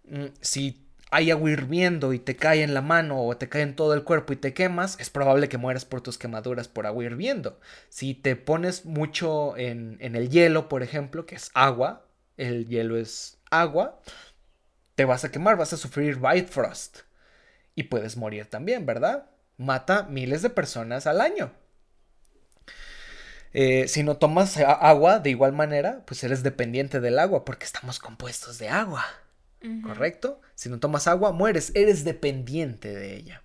Mm, 0.08 0.26
Si 0.40 0.82
hay 1.12 1.30
agua 1.30 1.50
hirviendo 1.50 2.14
y 2.14 2.18
te 2.18 2.36
cae 2.36 2.62
en 2.62 2.72
la 2.72 2.80
mano 2.80 3.22
o 3.22 3.36
te 3.36 3.50
cae 3.50 3.60
en 3.60 3.76
todo 3.76 3.92
el 3.92 4.02
cuerpo 4.02 4.32
y 4.32 4.36
te 4.36 4.54
quemas, 4.54 4.96
es 4.98 5.10
probable 5.10 5.50
que 5.50 5.58
mueras 5.58 5.84
por 5.84 6.00
tus 6.00 6.16
quemaduras 6.16 6.68
por 6.68 6.86
agua 6.86 7.04
hirviendo. 7.04 7.60
Si 7.90 8.14
te 8.14 8.34
pones 8.34 8.86
mucho 8.86 9.54
en, 9.58 9.98
en 10.00 10.16
el 10.16 10.30
hielo, 10.30 10.70
por 10.70 10.82
ejemplo, 10.82 11.26
que 11.26 11.34
es 11.34 11.50
agua, 11.52 12.06
el 12.38 12.66
hielo 12.66 12.96
es 12.96 13.38
agua, 13.50 14.00
te 14.94 15.04
vas 15.04 15.24
a 15.24 15.30
quemar, 15.30 15.58
vas 15.58 15.74
a 15.74 15.76
sufrir 15.76 16.18
Bifrost. 16.18 17.00
Y 17.74 17.84
puedes 17.84 18.16
morir 18.16 18.46
también, 18.46 18.86
¿verdad? 18.86 19.26
Mata 19.58 20.04
miles 20.04 20.40
de 20.40 20.48
personas 20.48 21.06
al 21.06 21.20
año. 21.20 21.52
Eh, 23.52 23.86
si 23.86 24.02
no 24.02 24.16
tomas 24.16 24.56
agua 24.56 25.18
de 25.18 25.28
igual 25.28 25.52
manera, 25.52 26.02
pues 26.06 26.24
eres 26.24 26.42
dependiente 26.42 27.00
del 27.00 27.18
agua 27.18 27.44
porque 27.44 27.66
estamos 27.66 27.98
compuestos 27.98 28.58
de 28.58 28.70
agua. 28.70 29.04
¿Correcto? 29.82 30.40
Si 30.54 30.68
no 30.68 30.78
tomas 30.78 31.06
agua, 31.06 31.32
mueres, 31.32 31.72
eres 31.74 32.04
dependiente 32.04 32.92
de 32.94 33.16
ella. 33.16 33.42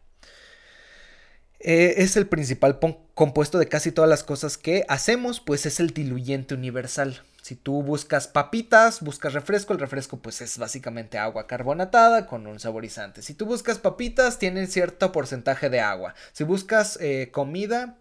Eh, 1.60 1.96
es 1.98 2.16
el 2.18 2.28
principal 2.28 2.80
compuesto 3.16 3.58
de 3.58 3.68
casi 3.68 3.92
todas 3.92 4.10
las 4.10 4.24
cosas 4.24 4.58
que 4.58 4.86
hacemos, 4.88 5.40
pues 5.40 5.66
es 5.66 5.80
el 5.80 5.90
diluyente 5.92 6.54
universal. 6.54 7.22
Si 7.42 7.56
tú 7.56 7.82
buscas 7.82 8.28
papitas, 8.28 9.02
buscas 9.02 9.34
refresco, 9.34 9.74
el 9.74 9.80
refresco 9.80 10.18
pues 10.20 10.42
es 10.42 10.58
básicamente 10.58 11.18
agua 11.18 11.48
carbonatada 11.48 12.28
con 12.28 12.46
un 12.46 12.60
saborizante. 12.60 13.22
Si 13.22 13.34
tú 13.34 13.46
buscas 13.46 13.80
papitas, 13.80 14.38
tienen 14.38 14.68
cierto 14.68 15.12
porcentaje 15.12 15.70
de 15.70 15.80
agua. 15.80 16.14
Si 16.34 16.44
buscas 16.44 16.98
eh, 17.02 17.30
comida, 17.32 17.98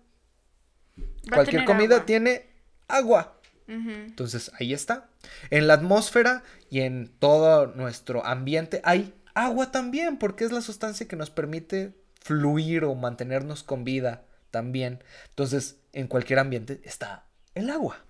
Va 1.30 1.36
cualquier 1.36 1.64
comida 1.64 1.94
agua. 1.96 2.06
tiene 2.06 2.46
agua. 2.88 3.35
Entonces, 3.68 4.52
ahí 4.58 4.72
está. 4.72 5.08
En 5.50 5.66
la 5.66 5.74
atmósfera 5.74 6.44
y 6.70 6.80
en 6.80 7.10
todo 7.18 7.66
nuestro 7.66 8.24
ambiente 8.24 8.80
hay 8.84 9.12
agua 9.34 9.72
también, 9.72 10.18
porque 10.18 10.44
es 10.44 10.52
la 10.52 10.60
sustancia 10.60 11.08
que 11.08 11.16
nos 11.16 11.30
permite 11.30 11.92
fluir 12.20 12.84
o 12.84 12.94
mantenernos 12.94 13.62
con 13.62 13.84
vida 13.84 14.24
también. 14.50 15.02
Entonces, 15.28 15.76
en 15.92 16.06
cualquier 16.06 16.38
ambiente 16.38 16.80
está 16.84 17.24
el 17.54 17.70
agua. 17.70 18.04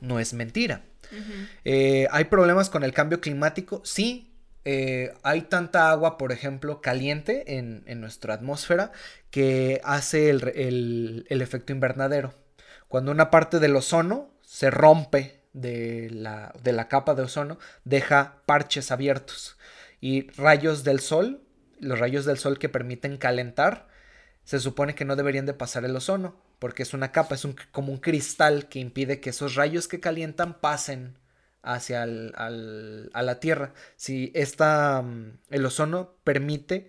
No 0.00 0.20
es 0.20 0.32
mentira. 0.32 0.82
Eh, 1.64 2.06
¿Hay 2.10 2.24
problemas 2.24 2.70
con 2.70 2.84
el 2.84 2.92
cambio 2.92 3.20
climático? 3.20 3.82
Sí. 3.84 4.32
Eh, 4.64 5.14
hay 5.22 5.42
tanta 5.42 5.90
agua, 5.90 6.18
por 6.18 6.32
ejemplo, 6.32 6.80
caliente 6.80 7.56
en, 7.56 8.00
nuestra 8.00 8.34
atmósfera 8.34 8.92
que 9.30 9.80
hace 9.84 10.30
el, 10.30 11.26
efecto 11.28 11.72
invernadero. 11.72 12.34
Cuando 12.88 13.12
una 13.12 13.30
parte 13.30 13.60
del 13.60 13.76
ozono 13.76 14.30
se 14.58 14.72
rompe 14.72 15.44
de 15.52 16.10
la, 16.10 16.52
de 16.64 16.72
la 16.72 16.88
capa 16.88 17.14
de 17.14 17.22
ozono, 17.22 17.60
deja 17.84 18.42
parches 18.44 18.90
abiertos 18.90 19.56
y 20.00 20.28
rayos 20.32 20.82
del 20.82 20.98
sol, 20.98 21.44
los 21.78 22.00
rayos 22.00 22.24
del 22.24 22.38
sol 22.38 22.58
que 22.58 22.68
permiten 22.68 23.18
calentar, 23.18 23.86
se 24.42 24.58
supone 24.58 24.96
que 24.96 25.04
no 25.04 25.14
deberían 25.14 25.46
de 25.46 25.54
pasar 25.54 25.84
el 25.84 25.94
ozono, 25.94 26.42
porque 26.58 26.82
es 26.82 26.92
una 26.92 27.12
capa, 27.12 27.36
es 27.36 27.44
un, 27.44 27.54
como 27.70 27.92
un 27.92 27.98
cristal 27.98 28.68
que 28.68 28.80
impide 28.80 29.20
que 29.20 29.30
esos 29.30 29.54
rayos 29.54 29.86
que 29.86 30.00
calientan 30.00 30.58
pasen 30.60 31.20
hacia 31.62 32.02
el, 32.02 32.32
a 32.34 33.22
la 33.22 33.38
Tierra. 33.38 33.74
Si 33.94 34.32
esta, 34.34 35.02
mm, 35.02 35.38
el 35.50 35.66
ozono 35.66 36.16
permite 36.24 36.88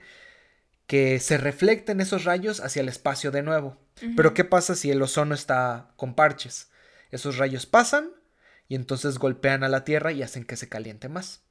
que 0.88 1.20
se 1.20 1.38
reflecten 1.38 2.02
esos 2.02 2.24
rayos 2.24 2.62
hacia 2.62 2.82
el 2.82 2.90
espacio 2.90 3.30
de 3.30 3.44
nuevo. 3.44 3.78
Pero 4.16 4.34
¿qué 4.34 4.44
pasa 4.44 4.74
si 4.74 4.90
el 4.90 5.04
ozono 5.04 5.36
está 5.36 5.92
con 5.98 6.16
parches? 6.16 6.69
Esos 7.12 7.38
rayos 7.38 7.66
pasan 7.66 8.12
y 8.68 8.75
entonces 8.75 9.18
golpean 9.18 9.63
a 9.63 9.70
la 9.70 9.84
Tierra 9.84 10.12
y 10.12 10.24
hacen 10.24 10.46
que 10.46 10.56
se 10.56 10.70
caliente 10.70 11.10
más. 11.10 11.42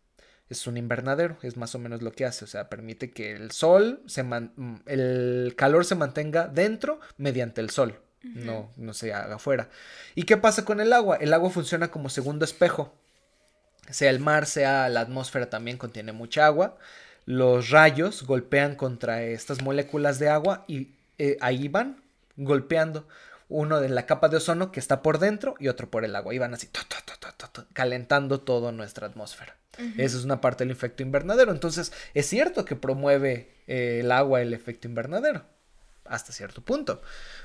Es 0.49 0.67
un 0.67 0.79
invernadero, 0.79 1.37
es 1.43 1.57
más 1.59 1.75
o 1.75 1.79
menos 1.79 2.01
lo 2.01 2.13
que 2.13 2.25
hace, 2.25 2.45
o 2.45 2.49
sea, 2.49 2.71
permite 2.71 3.11
que 3.11 3.33
el 3.33 3.51
sol, 3.51 4.03
se 4.07 4.23
mm, 4.23 4.83
el 4.87 5.55
calor 5.57 5.85
se 5.85 5.95
mantenga 5.95 6.47
dentro 6.49 7.01
mediante 7.19 7.61
el 7.61 7.69
sol, 7.69 8.01
no, 8.23 8.71
no 8.77 8.95
se 8.95 9.13
haga 9.13 9.35
afuera. 9.35 9.69
¿Y 10.15 10.23
qué 10.23 10.39
pasa 10.39 10.65
con 10.65 10.81
el 10.81 10.95
agua? 10.95 11.17
El 11.17 11.35
agua 11.35 11.51
funciona 11.51 11.91
como 11.91 12.09
segundo 12.09 12.47
espejo, 12.47 12.95
sea 13.91 14.09
el 14.09 14.21
mar, 14.21 14.47
sea 14.47 14.89
la 14.89 15.01
atmósfera 15.01 15.51
también 15.51 15.77
contiene 15.77 16.13
mucha 16.13 16.47
agua, 16.47 16.79
los 17.27 17.69
rayos 17.69 18.23
golpean 18.23 18.75
contra 18.75 19.23
estas 19.23 19.61
moléculas 19.61 20.19
de 20.19 20.31
agua 20.31 20.65
y 20.67 20.93
eh, 21.19 21.37
ahí 21.43 21.69
van 21.69 22.01
golpeando 22.37 23.07
uno 23.49 23.81
de 23.81 23.89
la 23.89 24.07
capa 24.07 24.29
de 24.29 24.37
ozono 24.37 24.73
que 24.73 24.81
está 24.81 25.03
por 25.03 25.19
dentro 25.19 25.55
y 25.59 25.69
otro 25.69 25.91
por 25.91 26.05
el 26.05 26.15
agua. 26.15 26.35
Y 26.35 26.39
van 26.39 26.55
así, 26.55 26.69
calentando 27.73 28.41
toda 28.41 28.73
nuestra 28.73 29.07
atmósfera. 29.07 29.57
Esa 29.97 30.19
es 30.19 30.25
una 30.25 30.41
parte 30.41 30.65
del 30.65 30.73
efecto 30.73 31.03
invernadero. 31.03 31.53
Entonces, 31.53 31.93
es 32.13 32.27
cierto 32.27 32.65
que 32.65 32.75
promueve 32.75 33.55
eh, 33.69 34.01
el 34.01 34.11
agua 34.11 34.43
el 34.43 34.53
efecto 34.53 34.89
invernadero. 34.89 35.45
Hasta 36.05 36.33
cierto 36.33 36.63
punto, 36.63 37.01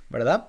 ¿verdad? 0.10 0.48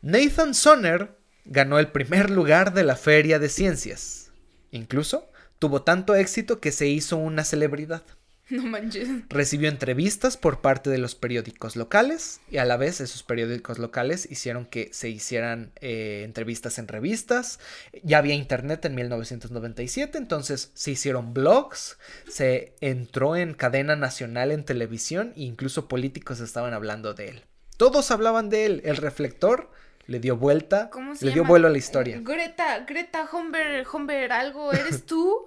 Nathan 0.00 0.54
Sonner 0.54 1.10
ganó 1.44 1.78
el 1.78 1.88
primer 1.88 2.30
lugar 2.30 2.72
de 2.72 2.84
la 2.84 2.96
Feria 2.96 3.38
de 3.38 3.48
Ciencias. 3.48 4.30
Incluso 4.70 5.30
tuvo 5.58 5.82
tanto 5.82 6.14
éxito 6.14 6.60
que 6.60 6.72
se 6.72 6.86
hizo 6.86 7.16
una 7.16 7.44
celebridad. 7.44 8.02
No 8.60 8.64
manches. 8.64 9.08
Recibió 9.28 9.68
entrevistas 9.68 10.36
por 10.36 10.60
parte 10.60 10.90
de 10.90 10.98
los 10.98 11.14
periódicos 11.14 11.76
locales 11.76 12.40
y 12.50 12.58
a 12.58 12.64
la 12.64 12.76
vez 12.76 13.00
esos 13.00 13.22
periódicos 13.22 13.78
locales 13.78 14.28
hicieron 14.30 14.66
que 14.66 14.90
se 14.92 15.08
hicieran 15.08 15.72
eh, 15.80 16.22
entrevistas 16.24 16.78
en 16.78 16.88
revistas. 16.88 17.60
Ya 18.02 18.18
había 18.18 18.34
internet 18.34 18.84
en 18.84 18.94
1997, 18.96 20.18
entonces 20.18 20.70
se 20.74 20.90
hicieron 20.90 21.32
blogs, 21.32 21.98
se 22.28 22.74
entró 22.80 23.36
en 23.36 23.54
cadena 23.54 23.96
nacional 23.96 24.50
en 24.50 24.64
televisión 24.64 25.32
e 25.36 25.42
incluso 25.42 25.88
políticos 25.88 26.40
estaban 26.40 26.74
hablando 26.74 27.14
de 27.14 27.28
él. 27.28 27.42
Todos 27.76 28.10
hablaban 28.10 28.50
de 28.50 28.66
él. 28.66 28.82
El 28.84 28.96
reflector 28.96 29.70
le 30.06 30.18
dio 30.18 30.36
vuelta, 30.36 30.90
le 31.20 31.30
dio 31.30 31.44
vuelo 31.44 31.68
a 31.68 31.70
la 31.70 31.78
historia. 31.78 32.20
Greta, 32.20 32.80
Greta 32.80 33.28
Humber, 33.32 33.86
Humber, 33.92 34.32
algo, 34.32 34.72
¿eres 34.72 35.06
tú? 35.06 35.46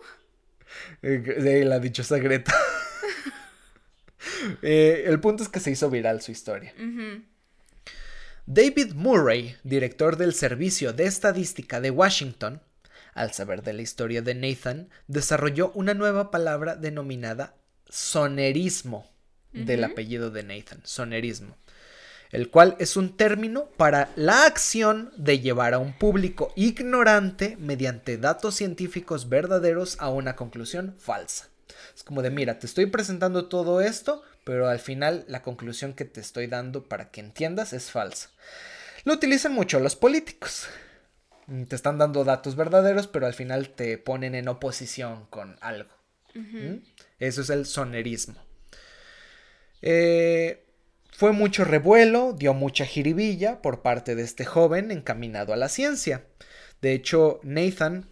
Eh, 1.02 1.18
de 1.20 1.66
la 1.66 1.80
dichosa 1.80 2.18
Greta. 2.18 2.54
Eh, 4.62 5.06
el 5.08 5.22
punto 5.22 5.44
es 5.44 5.50
que 5.50 5.62
se 5.62 5.72
hizo 5.72 5.90
viral 5.90 6.22
su 6.22 6.32
historia. 6.32 6.74
David 8.46 8.94
Murray, 8.94 9.56
director 9.64 10.18
del 10.18 10.34
Servicio 10.34 10.92
de 10.92 11.06
Estadística 11.06 11.80
de 11.80 11.92
Washington, 11.92 12.62
al 13.14 13.32
saber 13.32 13.64
de 13.64 13.72
la 13.72 13.82
historia 13.82 14.22
de 14.22 14.36
Nathan, 14.36 14.90
desarrolló 15.08 15.72
una 15.76 15.94
nueva 15.94 16.30
palabra 16.30 16.76
denominada 16.76 17.56
sonerismo 17.88 19.10
del 19.54 19.84
apellido 19.86 20.30
de 20.30 20.44
Nathan, 20.44 20.82
sonerismo 20.84 21.56
el 22.34 22.50
cual 22.50 22.76
es 22.80 22.98
un 22.98 23.16
término 23.16 23.66
para 23.78 24.10
la 24.16 24.46
acción 24.46 25.14
de 25.16 25.40
llevar 25.40 25.76
a 25.76 25.80
un 25.80 25.94
público 25.94 26.52
ignorante 26.56 27.56
mediante 27.60 28.18
datos 28.18 28.56
científicos 28.56 29.30
verdaderos 29.30 29.98
a 30.00 30.10
una 30.10 30.36
conclusión 30.36 30.96
falsa. 30.98 31.50
Es 31.96 32.04
como 32.04 32.24
de, 32.24 32.32
mira, 32.32 32.58
te 32.58 32.66
estoy 32.66 32.88
presentando 32.88 33.46
todo 33.46 33.82
esto, 33.82 34.24
pero 34.44 34.68
al 34.68 34.80
final 34.80 35.26
la 35.28 35.44
conclusión 35.44 35.94
que 35.94 36.06
te 36.06 36.22
estoy 36.22 36.48
dando 36.48 36.84
para 36.84 37.12
que 37.12 37.22
entiendas 37.22 37.72
es 37.72 37.92
falsa. 37.92 38.32
Lo 39.04 39.14
utilizan 39.14 39.54
mucho 39.54 39.80
los 39.80 39.96
políticos. 39.96 40.68
Te 41.68 41.76
están 41.76 42.00
dando 42.00 42.24
datos 42.24 42.56
verdaderos, 42.56 43.06
pero 43.06 43.28
al 43.28 43.36
final 43.36 43.70
te 43.70 44.00
ponen 44.00 44.34
en 44.34 44.48
oposición 44.48 45.28
con 45.30 45.58
algo. 45.62 45.92
¿Mm? 46.34 46.78
Eso 47.20 47.42
es 47.42 47.52
el 47.52 47.68
sonerismo. 47.68 48.42
Eh, 49.84 50.63
fue 51.16 51.32
mucho 51.32 51.64
revuelo, 51.64 52.34
dio 52.34 52.54
mucha 52.54 52.86
jiribilla 52.86 53.62
por 53.62 53.82
parte 53.82 54.16
de 54.16 54.24
este 54.24 54.46
joven 54.46 54.92
encaminado 54.92 55.54
a 55.54 55.58
la 55.58 55.70
ciencia. 55.70 56.26
De 56.82 56.94
hecho, 56.94 57.40
Nathan, 57.44 58.08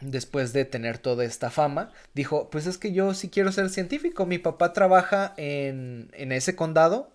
después 0.00 0.52
de 0.52 0.64
tener 0.64 0.98
toda 0.98 1.24
esta 1.24 1.50
fama, 1.50 1.92
dijo, 2.12 2.50
pues 2.50 2.66
es 2.66 2.78
que 2.78 2.92
yo 2.92 3.14
sí 3.14 3.30
quiero 3.30 3.52
ser 3.52 3.70
científico. 3.70 4.26
Mi 4.26 4.38
papá 4.38 4.72
trabaja 4.72 5.34
en, 5.36 6.10
en 6.14 6.32
ese 6.32 6.56
condado 6.56 7.14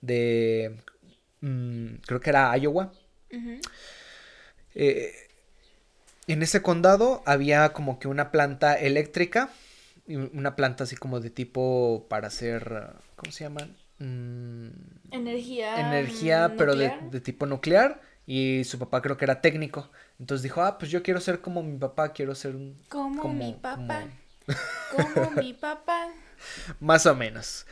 de, 0.00 0.76
mm, 1.40 1.96
creo 2.06 2.20
que 2.20 2.30
era 2.30 2.56
Iowa. 2.56 2.92
Eh, 4.74 5.12
en 6.28 6.42
ese 6.42 6.62
condado 6.62 7.22
había 7.26 7.72
como 7.72 7.98
que 7.98 8.08
una 8.08 8.30
planta 8.30 8.74
eléctrica, 8.74 9.50
una 10.06 10.54
planta 10.54 10.84
así 10.84 10.96
como 10.96 11.18
de 11.20 11.30
tipo 11.30 12.06
para 12.08 12.28
hacer, 12.28 12.94
¿cómo 13.16 13.32
se 13.32 13.44
llaman? 13.44 13.76
Mm, 13.98 14.68
energía. 15.10 15.80
Energía, 15.80 16.54
pero 16.56 16.74
de, 16.74 17.20
tipo 17.20 17.46
nuclear. 17.46 18.00
Y 18.26 18.64
su 18.64 18.78
papá 18.78 19.02
creo 19.02 19.16
que 19.16 19.24
era 19.24 19.40
técnico. 19.40 19.90
Entonces 20.18 20.42
dijo, 20.42 20.62
ah, 20.62 20.78
pues 20.78 20.90
yo 20.90 21.02
quiero 21.02 21.20
ser 21.20 21.40
como 21.40 21.62
mi 21.62 21.78
papá, 21.78 22.12
quiero 22.12 22.34
ser 22.34 22.56
un... 22.56 22.76
Como, 22.88 23.32
mi 23.32 23.52
papá. 23.52 24.04
Como... 24.90 25.30
mi 25.40 25.52
papá. 25.52 26.08
Más 26.80 27.06
o 27.06 27.14
menos. 27.14 27.66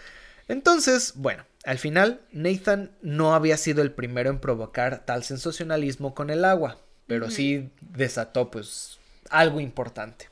Entonces, 0.47 1.15
bueno, 1.17 1.45
al 1.65 1.79
final 1.79 2.21
Nathan 2.31 2.91
no 3.03 3.35
había 3.35 3.57
sido 3.57 3.83
el 3.83 3.93
primero 3.93 4.31
en 4.31 4.39
provocar 4.39 5.05
tal 5.05 5.25
sensacionalismo 5.25 6.15
con 6.15 6.31
el 6.31 6.45
agua, 6.45 6.79
pero 7.07 7.31
sí 7.31 7.71
desató 7.81 8.51
pues 8.51 8.99
algo 9.31 9.61
importante. 9.61 10.29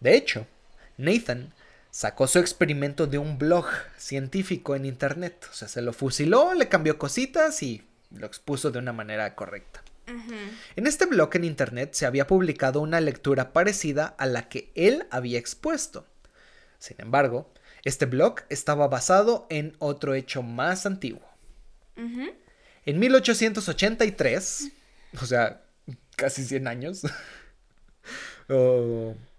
De 0.00 0.14
hecho, 0.14 0.46
Nathan 0.98 1.52
sacó 2.00 2.26
su 2.26 2.38
experimento 2.38 3.06
de 3.06 3.18
un 3.18 3.36
blog 3.36 3.66
científico 3.98 4.74
en 4.74 4.86
internet. 4.86 5.46
O 5.50 5.52
sea, 5.52 5.68
se 5.68 5.82
lo 5.82 5.92
fusiló, 5.92 6.54
le 6.54 6.66
cambió 6.66 6.96
cositas 6.96 7.62
y 7.62 7.82
lo 8.10 8.26
expuso 8.26 8.70
de 8.70 8.78
una 8.78 8.94
manera 8.94 9.34
correcta. 9.34 9.82
En 10.76 10.86
este 10.86 11.04
blog 11.04 11.28
en 11.34 11.44
internet 11.44 11.92
se 11.92 12.06
había 12.06 12.26
publicado 12.26 12.80
una 12.80 13.02
lectura 13.02 13.52
parecida 13.52 14.14
a 14.16 14.24
la 14.24 14.48
que 14.48 14.72
él 14.74 15.08
había 15.10 15.38
expuesto. 15.38 16.06
Sin 16.78 16.96
embargo, 17.02 17.52
este 17.84 18.06
blog 18.06 18.36
estaba 18.48 18.88
basado 18.88 19.46
en 19.50 19.76
otro 19.78 20.14
hecho 20.14 20.42
más 20.42 20.86
antiguo. 20.86 21.28
En 21.96 22.98
1883, 22.98 24.72
o 25.20 25.26
sea, 25.26 25.64
casi 26.16 26.44
100 26.44 26.66
años, 26.66 27.02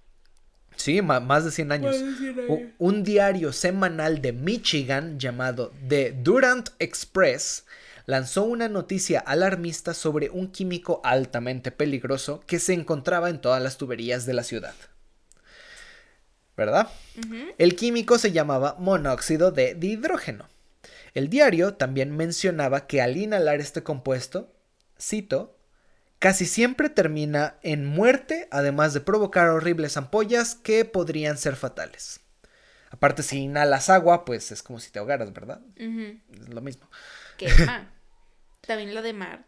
Sí, 0.76 1.02
más 1.02 1.46
de 1.46 1.52
100 1.52 1.72
años. 1.72 1.96
Un 2.78 3.04
diario 3.04 3.54
semanal 3.54 4.22
de 4.22 4.34
Michigan 4.34 5.20
llamado 5.20 5.72
The 5.88 6.16
Durant 6.24 6.70
Express 6.80 7.66
lanzó 8.06 8.44
una 8.44 8.68
noticia 8.68 9.20
alarmista 9.20 9.94
sobre 9.94 10.30
un 10.30 10.52
químico 10.52 11.02
altamente 11.04 11.72
peligroso 11.72 12.44
que 12.48 12.60
se 12.60 12.74
encontraba 12.74 13.30
en 13.30 13.40
todas 13.40 13.62
las 13.62 13.78
tuberías 13.78 14.26
de 14.26 14.34
la 14.34 14.44
ciudad. 14.44 14.74
¿Verdad? 16.58 16.90
El 17.58 17.76
químico 17.76 18.18
se 18.18 18.32
llamaba 18.32 18.76
monóxido 18.80 19.52
de 19.52 19.76
dihidrógeno. 19.76 20.50
El 21.14 21.30
diario 21.30 21.76
también 21.76 22.16
mencionaba 22.16 22.88
que 22.88 23.02
al 23.02 23.18
inhalar 23.18 23.60
este 23.60 23.84
compuesto, 23.84 24.52
cito, 25.00 25.58
casi 26.22 26.46
siempre 26.46 26.90
termina 26.90 27.56
en 27.64 27.84
muerte, 27.84 28.48
además 28.52 28.94
de 28.94 29.02
provocar 29.02 29.50
horribles 29.50 29.98
ampollas 29.98 30.54
que 30.54 30.86
podrían 30.86 31.36
ser 31.36 31.56
fatales. 31.56 32.20
Aparte, 32.92 33.24
si 33.24 33.40
inhalas 33.40 33.90
agua, 33.90 34.24
pues 34.24 34.52
es 34.52 34.62
como 34.62 34.80
si 34.80 34.92
te 34.92 35.00
ahogaras, 35.00 35.34
¿verdad? 35.34 35.62
Es 35.76 36.50
lo 36.50 36.62
mismo. 36.62 36.88
quema. 37.38 37.92
También 38.62 38.94
lo 38.94 39.02
de 39.02 39.14
mar. 39.14 39.48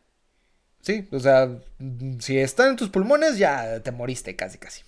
Sí, 0.81 1.07
o 1.11 1.19
sea, 1.19 1.61
si 2.17 2.39
están 2.39 2.69
en 2.69 2.75
tus 2.75 2.89
pulmones 2.89 3.37
ya 3.37 3.79
te 3.81 3.91
moriste 3.91 4.35
casi 4.35 4.57
casi. 4.57 4.81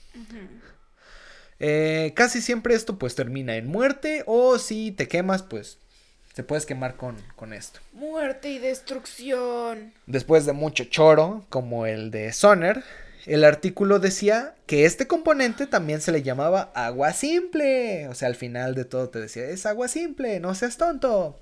Eh, 1.59 2.13
casi 2.15 2.41
siempre 2.41 2.73
esto 2.73 2.97
pues 2.97 3.13
termina 3.13 3.57
en 3.57 3.67
muerte 3.67 4.23
o 4.25 4.57
si 4.57 4.91
te 4.91 5.07
quemas 5.07 5.43
pues 5.43 5.77
te 6.35 6.43
puedes 6.43 6.65
quemar 6.65 6.97
con, 6.97 7.15
con 7.37 7.53
esto. 7.53 7.79
Muerte 7.93 8.49
y 8.49 8.59
destrucción. 8.59 9.93
Después 10.05 10.45
de 10.45 10.51
mucho 10.51 10.83
choro, 10.83 11.45
como 11.49 11.85
el 11.85 12.11
de 12.11 12.33
Soner, 12.33 12.83
el 13.25 13.45
artículo 13.45 13.99
decía 13.99 14.53
que 14.65 14.85
este 14.85 15.07
componente 15.07 15.65
también 15.65 16.01
se 16.01 16.11
le 16.11 16.23
llamaba 16.23 16.73
agua 16.75 17.13
simple. 17.13 18.09
O 18.09 18.15
sea, 18.15 18.27
al 18.27 18.35
final 18.35 18.75
de 18.75 18.83
todo 18.83 19.09
te 19.09 19.21
decía, 19.21 19.45
es 19.45 19.65
agua 19.65 19.87
simple, 19.87 20.41
no 20.41 20.53
seas 20.55 20.75
tonto. 20.75 21.39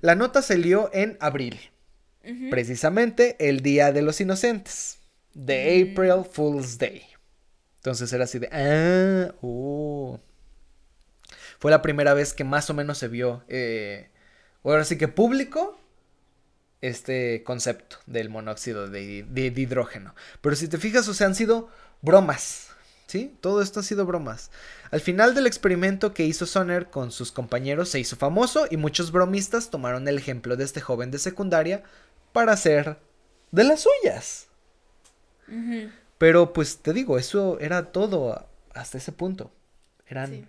La 0.00 0.14
nota 0.14 0.40
salió 0.40 0.88
en 0.94 1.18
abril, 1.20 1.60
precisamente 2.48 3.36
el 3.40 3.60
Día 3.60 3.92
de 3.92 4.00
los 4.00 4.22
Inocentes, 4.22 5.00
de 5.34 5.84
mm. 5.84 5.92
April 5.92 6.24
Fool's 6.32 6.78
Day. 6.78 7.02
Entonces 7.76 8.10
era 8.10 8.24
así 8.24 8.38
de, 8.38 8.48
ah, 8.52 9.34
oh. 9.42 10.18
Fue 11.58 11.70
la 11.70 11.82
primera 11.82 12.14
vez 12.14 12.32
que 12.32 12.44
más 12.44 12.70
o 12.70 12.74
menos 12.74 12.96
se 12.96 13.08
vio 13.08 13.44
eh, 13.48 14.08
ahora 14.64 14.84
sí 14.84 14.98
que 14.98 15.08
público 15.08 15.78
este 16.80 17.42
concepto 17.44 17.96
del 18.06 18.30
monóxido 18.30 18.88
de, 18.88 19.26
hidrógeno. 19.34 20.14
Pero 20.40 20.56
si 20.56 20.68
te 20.68 20.78
fijas, 20.78 21.08
o 21.08 21.14
sea, 21.14 21.26
han 21.26 21.34
sido 21.34 21.68
bromas. 22.02 22.68
¿Sí? 23.06 23.36
Todo 23.40 23.60
esto 23.60 23.80
ha 23.80 23.82
sido 23.82 24.06
bromas. 24.06 24.52
Al 24.92 25.00
final 25.00 25.34
del 25.34 25.48
experimento 25.48 26.14
que 26.14 26.24
hizo 26.24 26.46
Sonner 26.46 26.90
con 26.90 27.10
sus 27.10 27.32
compañeros 27.32 27.88
se 27.88 27.98
hizo 27.98 28.14
famoso 28.14 28.68
y 28.70 28.76
muchos 28.76 29.10
bromistas 29.10 29.68
tomaron 29.68 30.06
el 30.06 30.16
ejemplo 30.16 30.56
de 30.56 30.62
este 30.62 30.80
joven 30.80 31.10
de 31.10 31.18
secundaria 31.18 31.82
para 32.32 32.52
hacer 32.52 32.98
de 33.50 33.64
las 33.64 33.84
suyas. 33.84 34.46
Pero 36.18 36.52
pues 36.52 36.78
te 36.78 36.92
digo, 36.92 37.18
eso 37.18 37.58
era 37.58 37.90
todo 37.90 38.46
hasta 38.74 38.98
ese 38.98 39.10
punto. 39.10 39.50
Eran 40.06 40.48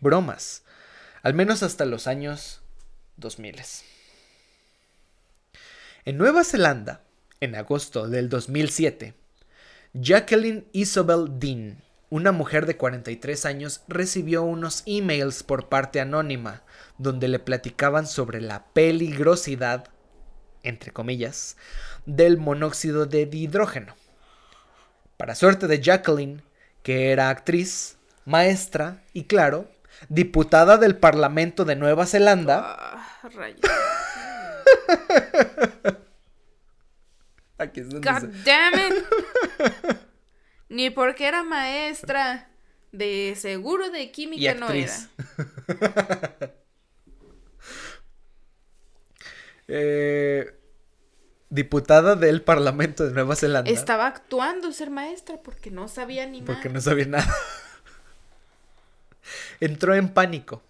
bromas. 0.00 0.64
Al 1.22 1.34
menos 1.34 1.62
hasta 1.62 1.84
los 1.84 2.08
años 2.08 2.61
2000. 3.16 3.62
En 6.04 6.18
Nueva 6.18 6.44
Zelanda, 6.44 7.02
en 7.40 7.54
agosto 7.54 8.08
del 8.08 8.28
2007, 8.28 9.14
Jacqueline 9.94 10.66
Isabel 10.72 11.26
Dean, 11.38 11.82
una 12.08 12.32
mujer 12.32 12.66
de 12.66 12.76
43 12.76 13.46
años, 13.46 13.82
recibió 13.88 14.42
unos 14.42 14.82
emails 14.86 15.42
por 15.42 15.68
parte 15.68 16.00
anónima 16.00 16.62
donde 16.98 17.28
le 17.28 17.38
platicaban 17.38 18.06
sobre 18.06 18.40
la 18.40 18.64
peligrosidad, 18.72 19.88
entre 20.62 20.92
comillas, 20.92 21.56
del 22.06 22.36
monóxido 22.36 23.06
de 23.06 23.28
hidrógeno. 23.32 23.94
Para 25.16 25.34
suerte 25.34 25.66
de 25.68 25.80
Jacqueline, 25.80 26.42
que 26.82 27.12
era 27.12 27.28
actriz, 27.28 27.96
maestra 28.24 29.02
y, 29.12 29.24
claro, 29.24 29.70
diputada 30.08 30.78
del 30.78 30.96
Parlamento 30.96 31.64
de 31.64 31.76
Nueva 31.76 32.06
Zelanda, 32.06 32.76
ah. 32.78 33.08
God 37.66 38.28
damn 38.44 38.74
it. 38.74 39.04
Ni 40.68 40.90
porque 40.90 41.26
era 41.26 41.42
maestra. 41.42 42.48
De 42.90 43.34
seguro 43.36 43.90
de 43.90 44.10
química 44.10 44.54
no 44.54 44.70
era. 44.70 44.92
Eh, 49.74 50.52
diputada 51.48 52.14
del 52.14 52.42
Parlamento 52.42 53.06
de 53.06 53.12
Nueva 53.12 53.36
Zelanda. 53.36 53.70
Estaba 53.70 54.06
actuando 54.06 54.70
ser 54.72 54.90
maestra 54.90 55.40
porque 55.42 55.70
no 55.70 55.88
sabía 55.88 56.26
ni 56.26 56.42
Porque 56.42 56.68
no 56.68 56.80
sabía 56.80 57.06
nada. 57.06 57.32
Entró 59.60 59.94
en 59.94 60.08
pánico 60.08 60.62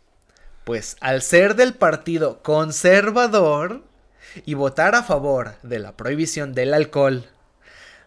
pues 0.65 0.97
al 1.01 1.23
ser 1.23 1.57
del 1.57 1.75
partido 1.75 2.43
conservador 2.43 3.85
y 4.45 4.55
votar 4.55 4.95
a 4.95 5.03
favor 5.03 5.57
de 5.63 5.79
la 5.79 5.97
prohibición 5.97 6.55
del 6.55 6.75
alcohol, 6.75 7.29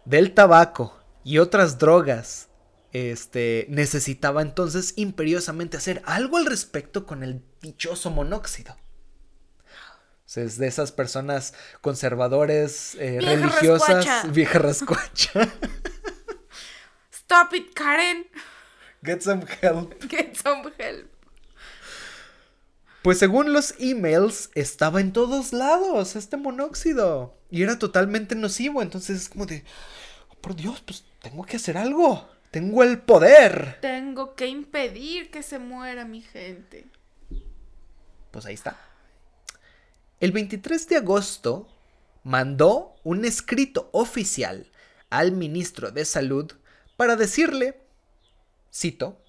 del 0.05 0.33
tabaco 0.33 0.97
y 1.23 1.39
otras 1.39 1.77
drogas, 1.77 2.47
este 2.93 3.65
necesitaba 3.69 4.41
entonces 4.41 4.93
imperiosamente 4.95 5.77
hacer 5.77 6.01
algo 6.05 6.37
al 6.37 6.45
respecto 6.45 7.05
con 7.05 7.23
el 7.23 7.43
dichoso 7.61 8.09
monóxido. 8.09 8.77
es 10.35 10.57
de 10.57 10.67
esas 10.67 10.91
personas 10.91 11.53
conservadores, 11.81 12.95
eh, 12.95 13.19
religiosas, 13.21 14.31
vieja 14.31 14.59
rascuacha. 14.59 15.49
Stop 17.11 17.53
it, 17.53 17.73
Karen. 17.73 18.27
Get 19.03 19.21
some 19.21 19.45
help. 19.61 19.93
Get 20.09 20.35
some 20.35 20.71
help. 20.77 21.09
Pues 23.01 23.19
según 23.19 23.53
los 23.53 23.75
emails, 23.77 24.49
estaba 24.55 24.99
en 24.99 25.13
todos 25.13 25.53
lados 25.53 26.15
este 26.15 26.37
monóxido. 26.37 27.37
Y 27.51 27.61
era 27.61 27.77
totalmente 27.77 28.33
nocivo. 28.33 28.81
Entonces 28.81 29.21
es 29.21 29.29
como 29.29 29.45
de, 29.45 29.63
oh, 30.29 30.35
por 30.35 30.55
Dios, 30.55 30.81
pues 30.81 31.03
tengo 31.21 31.45
que 31.45 31.57
hacer 31.57 31.77
algo. 31.77 32.27
Tengo 32.49 32.83
el 32.83 32.99
poder. 32.99 33.77
Tengo 33.81 34.33
que 34.33 34.47
impedir 34.47 35.29
que 35.29 35.43
se 35.43 35.59
muera 35.59 36.05
mi 36.05 36.21
gente. 36.21 36.87
Pues 38.31 38.45
ahí 38.45 38.53
está. 38.53 38.79
El 40.19 40.31
23 40.31 40.87
de 40.87 40.95
agosto 40.95 41.67
mandó 42.23 42.95
un 43.03 43.23
escrito 43.23 43.89
oficial 43.91 44.71
al 45.09 45.31
ministro 45.31 45.91
de 45.91 46.05
Salud 46.05 46.51
para 46.97 47.15
decirle, 47.15 47.84
cito, 48.75 49.21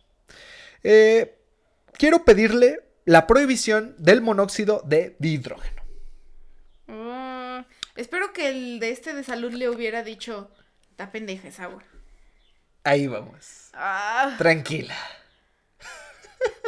eh, 0.83 1.39
quiero 1.93 2.25
pedirle 2.25 2.83
la 3.05 3.27
prohibición 3.27 3.95
del 3.99 4.21
monóxido 4.21 4.83
de 4.85 5.17
hidrógeno. 5.21 5.83
Mm, 6.87 7.65
espero 7.95 8.33
que 8.33 8.49
el 8.49 8.81
de 8.81 8.91
este 8.91 9.15
de 9.15 9.23
salud 9.23 9.53
le 9.53 9.69
hubiera 9.69 10.03
dicho, 10.03 10.51
está 10.91 11.13
pendeja 11.13 11.49
esa 11.49 11.65
agua. 11.65 11.85
Ahí 12.83 13.07
vamos. 13.07 13.71
Ah. 13.73 14.35
Tranquila. 14.39 14.95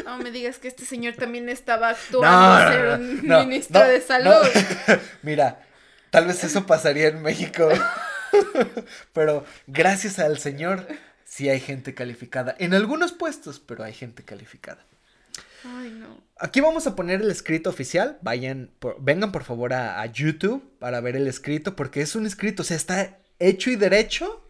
No 0.05 0.19
me 0.19 0.31
digas 0.31 0.59
que 0.59 0.69
este 0.69 0.85
señor 0.85 1.15
también 1.15 1.49
estaba 1.49 1.91
actuando 1.91 2.69
ser 2.69 3.01
un 3.01 3.23
ministro 3.23 3.87
de 3.87 4.01
salud. 4.01 4.33
Mira, 5.23 5.65
tal 6.11 6.27
vez 6.27 6.43
eso 6.43 6.67
pasaría 6.67 7.09
en 7.09 7.23
México. 7.23 7.69
pero 9.13 9.45
gracias 9.67 10.19
al 10.19 10.39
señor 10.39 10.87
sí 11.29 11.49
hay 11.49 11.61
gente 11.61 11.95
calificada. 11.95 12.57
En 12.59 12.75
algunos 12.75 13.13
puestos, 13.13 13.61
pero 13.61 13.85
hay 13.85 13.93
gente 13.93 14.25
calificada. 14.25 14.85
Ay, 15.65 15.91
no. 15.91 16.21
Aquí 16.39 16.61
vamos 16.61 16.87
a 16.87 16.97
poner 16.97 17.21
el 17.21 17.31
escrito 17.31 17.69
oficial. 17.69 18.19
Vayan, 18.23 18.71
vengan 18.99 19.31
por 19.31 19.45
favor 19.45 19.73
a, 19.75 20.05
YouTube 20.07 20.63
para 20.79 21.01
ver 21.01 21.17
el 21.17 21.27
escrito, 21.27 21.77
porque 21.77 22.01
es 22.01 22.15
un 22.15 22.27
escrito, 22.27 22.63
o 22.63 22.65
sea, 22.65 22.77
está 22.77 23.19
hecho 23.39 23.71
y 23.71 23.77
derecho. 23.77 24.45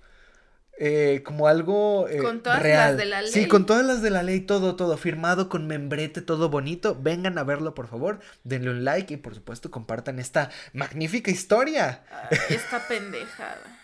Eh, 0.80 1.24
como 1.24 1.48
algo 1.48 2.06
eh, 2.08 2.18
con 2.18 2.40
todas 2.40 2.62
las 2.62 2.96
de 2.96 3.04
la 3.04 3.22
ley. 3.22 3.32
Sí, 3.32 3.48
con 3.48 3.66
todas 3.66 3.84
las 3.84 4.00
de 4.00 4.10
la 4.10 4.22
ley, 4.22 4.38
todo, 4.38 4.76
todo, 4.76 4.96
firmado 4.96 5.48
con 5.48 5.66
membrete, 5.66 6.22
todo 6.22 6.50
bonito. 6.50 6.96
Vengan 7.00 7.36
a 7.36 7.42
verlo, 7.42 7.74
por 7.74 7.88
favor. 7.88 8.20
Denle 8.44 8.70
un 8.70 8.84
like 8.84 9.12
y 9.12 9.16
por 9.16 9.34
supuesto 9.34 9.72
compartan 9.72 10.20
esta 10.20 10.50
magnífica 10.72 11.32
historia. 11.32 12.04
esta 12.48 12.86
pendejada. 12.86 13.80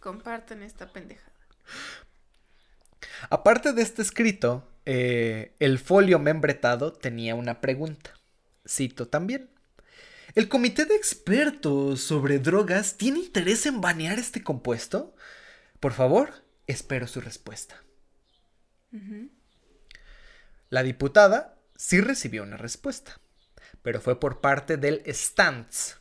Compartan 0.00 0.62
esta 0.62 0.92
pendejada. 0.92 1.32
Aparte 3.30 3.72
de 3.72 3.82
este 3.82 4.02
escrito, 4.02 4.66
eh, 4.86 5.54
el 5.60 5.78
folio 5.78 6.18
membretado 6.18 6.92
tenía 6.92 7.34
una 7.34 7.60
pregunta. 7.60 8.14
Cito 8.66 9.08
también. 9.08 9.50
¿El 10.34 10.48
comité 10.48 10.84
de 10.84 10.96
expertos 10.96 12.00
sobre 12.00 12.38
drogas 12.38 12.96
tiene 12.96 13.20
interés 13.20 13.66
en 13.66 13.80
banear 13.80 14.18
este 14.18 14.42
compuesto? 14.42 15.14
Por 15.80 15.92
favor, 15.92 16.30
espero 16.66 17.06
su 17.06 17.20
respuesta. 17.20 17.80
La 20.70 20.82
diputada 20.82 21.58
sí 21.76 22.00
recibió 22.00 22.42
una 22.42 22.56
respuesta, 22.56 23.20
pero 23.82 24.00
fue 24.00 24.18
por 24.18 24.40
parte 24.40 24.76
del 24.76 25.02
STANTS. 25.06 25.98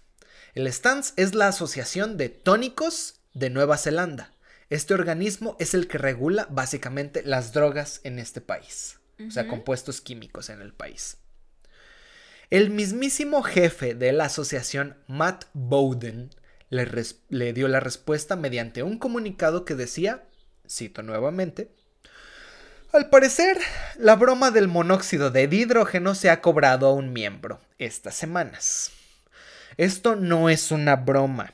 El 0.54 0.72
STANTS 0.72 1.14
es 1.16 1.36
la 1.36 1.48
Asociación 1.48 2.18
de 2.18 2.30
Tónicos 2.30 3.22
de 3.34 3.50
Nueva 3.50 3.78
Zelanda 3.78 4.33
este 4.74 4.96
organismo 4.96 5.56
es 5.60 5.74
el 5.74 5.88
que 5.88 6.00
regula 6.00 6.48
básicamente 6.50 7.22
las 7.24 7.54
drogas 7.54 8.02
en 8.04 8.18
este 8.18 8.42
país, 8.42 9.00
o 9.26 9.30
sea, 9.30 9.48
compuestos 9.48 10.02
químicos 10.02 10.50
en 10.50 10.62
el 10.62 10.74
país. 10.74 11.18
El 12.50 12.72
mismísimo 12.72 13.44
jefe 13.44 13.94
de 13.94 14.12
la 14.14 14.26
asociación, 14.26 14.98
Matt 15.08 15.46
Bowden, 15.54 16.32
le, 16.70 16.88
le 17.30 17.54
dio 17.54 17.68
la 17.68 17.80
respuesta 17.82 18.36
mediante 18.36 18.82
un 18.82 18.98
comunicado 18.98 19.64
que 19.64 19.76
decía, 19.76 20.24
cito 20.68 21.04
nuevamente, 21.04 21.70
al 22.94 23.10
parecer, 23.10 23.58
la 23.98 24.16
broma 24.16 24.50
del 24.50 24.68
monóxido 24.68 25.30
de 25.30 25.44
hidrógeno 25.44 26.16
se 26.16 26.32
ha 26.32 26.42
cobrado 26.42 26.88
a 26.88 26.94
un 26.94 27.14
miembro 27.14 27.60
estas 27.78 28.16
semanas. 28.16 28.92
Esto 29.78 30.16
no 30.16 30.50
es 30.50 30.72
una 30.72 30.96
broma. 30.96 31.54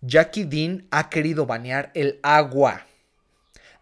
Jackie 0.00 0.44
Dean 0.44 0.86
ha 0.90 1.10
querido 1.10 1.46
banear 1.46 1.90
el 1.94 2.20
agua. 2.22 2.86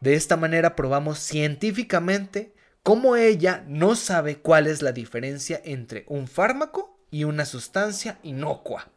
De 0.00 0.14
esta 0.14 0.36
manera 0.36 0.76
probamos 0.76 1.18
científicamente 1.18 2.54
cómo 2.82 3.16
ella 3.16 3.64
no 3.66 3.96
sabe 3.96 4.38
cuál 4.38 4.66
es 4.66 4.82
la 4.82 4.92
diferencia 4.92 5.60
entre 5.64 6.04
un 6.08 6.28
fármaco 6.28 6.98
y 7.10 7.24
una 7.24 7.44
sustancia 7.44 8.18
inocua. 8.22 8.88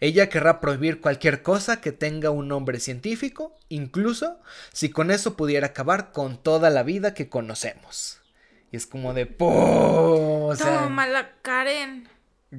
Ella 0.00 0.28
querrá 0.28 0.60
prohibir 0.60 1.00
cualquier 1.00 1.42
cosa 1.42 1.80
que 1.80 1.92
tenga 1.92 2.30
un 2.30 2.48
nombre 2.48 2.80
científico, 2.80 3.56
incluso 3.68 4.40
si 4.72 4.90
con 4.90 5.12
eso 5.12 5.36
pudiera 5.36 5.68
acabar 5.68 6.10
con 6.10 6.42
toda 6.42 6.68
la 6.68 6.82
vida 6.82 7.14
que 7.14 7.28
conocemos. 7.28 8.20
Y 8.72 8.76
es 8.76 8.86
como 8.86 9.14
de 9.14 9.26
¡pum! 9.26 10.56
Toma 10.56 11.06
la 11.06 11.30
Karen. 11.42 12.08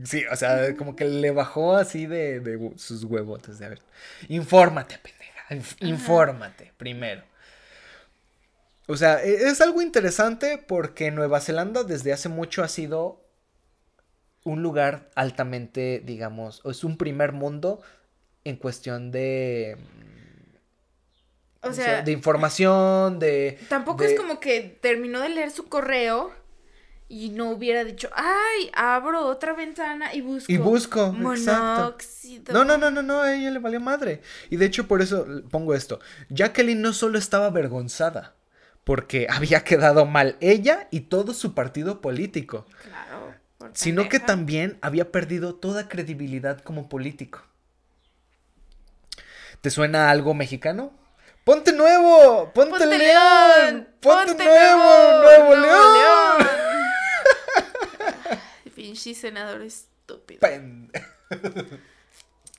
Sí, 0.05 0.23
o 0.31 0.35
sea, 0.35 0.75
como 0.77 0.95
que 0.95 1.05
le 1.05 1.31
bajó 1.31 1.75
así 1.75 2.05
de, 2.05 2.71
sus 2.77 3.03
huevotes. 3.03 3.59
De 3.59 3.65
a 3.65 3.69
ver, 3.69 3.81
infórmate, 4.29 4.97
pendeja. 4.99 5.75
Infórmate 5.85 6.71
primero. 6.77 7.23
O 8.87 8.95
sea, 8.95 9.23
e, 9.23 9.49
es 9.49 9.59
algo 9.61 9.81
interesante 9.81 10.57
porque 10.57 11.11
Nueva 11.11 11.41
Zelanda 11.41 11.83
desde 11.83 12.13
hace 12.13 12.29
mucho 12.29 12.63
ha 12.63 12.67
sido 12.69 13.21
un 14.43 14.63
lugar 14.63 15.09
altamente, 15.15 16.01
digamos, 16.03 16.61
es 16.65 16.83
un 16.83 16.97
primer 16.97 17.31
mundo 17.31 17.81
en 18.43 18.55
cuestión 18.55 19.11
de... 19.11 19.77
O 21.63 21.73
sea, 21.73 22.01
de 22.01 22.11
información, 22.11 23.19
de... 23.19 23.59
Tampoco 23.69 24.03
es 24.03 24.19
como 24.19 24.39
que 24.39 24.61
terminó 24.81 25.19
de 25.19 25.29
leer 25.29 25.51
su 25.51 25.69
correo 25.69 26.33
y 27.11 27.29
no 27.29 27.51
hubiera 27.51 27.83
dicho, 27.83 28.09
ay, 28.13 28.71
abro 28.73 29.27
otra 29.27 29.53
ventana 29.53 30.13
y 30.13 30.21
busco. 30.21 30.51
Y 30.51 30.57
busco, 30.57 31.11
monóxido. 31.11 32.53
No, 32.53 32.63
no, 32.63 32.77
no, 32.77 32.89
no, 32.89 33.01
no, 33.01 33.21
a 33.21 33.33
ella 33.33 33.51
le 33.51 33.59
valió 33.59 33.79
madre. 33.79 34.21
Y 34.49 34.55
de 34.55 34.65
hecho 34.65 34.87
por 34.87 35.01
eso 35.01 35.25
pongo 35.49 35.73
esto. 35.73 35.99
Jacqueline 36.29 36.81
no 36.81 36.93
solo 36.93 37.17
estaba 37.17 37.47
avergonzada, 37.47 38.35
porque 38.83 39.27
había 39.29 39.63
quedado 39.63 40.05
mal 40.05 40.37
ella 40.39 40.87
y 40.91 41.01
todo 41.01 41.33
su 41.33 41.53
partido 41.53 42.01
político. 42.01 42.65
Claro 42.83 43.41
sino 43.73 44.09
que 44.09 44.19
también 44.19 44.77
había 44.81 45.11
perdido 45.11 45.55
toda 45.55 45.87
credibilidad 45.87 46.59
como 46.61 46.89
político. 46.89 47.41
¿Te 49.61 49.69
suena 49.69 50.09
algo 50.09 50.33
mexicano? 50.33 50.91
¡Ponte 51.43 51.71
nuevo! 51.71 52.51
¡Ponte, 52.53 52.85
león! 52.85 53.87
¡Ponte, 53.99 54.43
nuevo! 54.43 55.21
¡Nuevo, 55.21 55.55
león! 55.55 56.60
Pinche 58.81 59.13
senador 59.13 59.61
estúpido. 59.61 60.39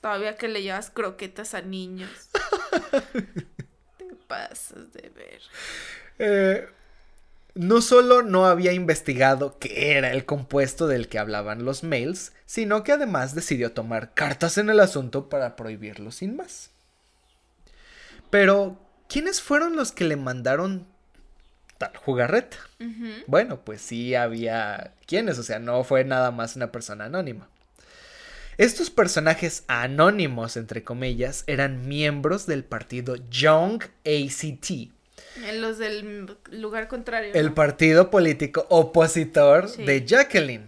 Todavía 0.01 0.37
que 0.37 0.47
le 0.47 0.63
llevas 0.63 0.89
croquetas 0.89 1.53
a 1.53 1.61
niños. 1.61 2.09
Te 3.97 4.05
pasas 4.25 4.93
de 4.93 5.09
ver. 5.09 5.41
Eh, 6.19 6.69
no 7.55 7.81
solo 7.81 8.23
no 8.23 8.45
había 8.45 8.71
investigado 8.71 9.59
qué 9.59 9.97
era 9.97 10.13
el 10.13 10.23
compuesto 10.23 10.87
del 10.87 11.09
que 11.09 11.19
hablaban 11.19 11.65
los 11.65 11.83
mails, 11.83 12.31
sino 12.45 12.85
que 12.85 12.93
además 12.93 13.35
decidió 13.35 13.73
tomar 13.73 14.13
cartas 14.13 14.57
en 14.57 14.69
el 14.69 14.79
asunto 14.79 15.27
para 15.27 15.57
prohibirlo 15.57 16.11
sin 16.11 16.37
más. 16.37 16.71
Pero, 18.29 18.79
¿quiénes 19.09 19.41
fueron 19.41 19.75
los 19.75 19.91
que 19.91 20.05
le 20.05 20.15
mandaron 20.15 20.87
tal 21.91 21.97
jugarreta? 21.97 22.57
Bueno, 23.27 23.61
pues 23.63 23.81
sí 23.81 24.15
había 24.15 24.93
quiénes, 25.07 25.37
o 25.39 25.43
sea, 25.43 25.59
no 25.59 25.83
fue 25.83 26.03
nada 26.03 26.31
más 26.31 26.55
una 26.55 26.71
persona 26.71 27.05
anónima. 27.05 27.49
Estos 28.57 28.89
personajes 28.89 29.63
anónimos, 29.67 30.57
entre 30.57 30.83
comillas, 30.83 31.43
eran 31.47 31.87
miembros 31.87 32.45
del 32.45 32.63
partido 32.63 33.15
Young 33.29 33.83
ACT, 34.05 34.91
los 35.55 35.79
del 35.79 36.37
lugar 36.51 36.87
contrario. 36.87 37.31
El 37.33 37.53
partido 37.53 38.11
político 38.11 38.67
opositor 38.69 39.75
de 39.77 40.05
Jacqueline. 40.05 40.67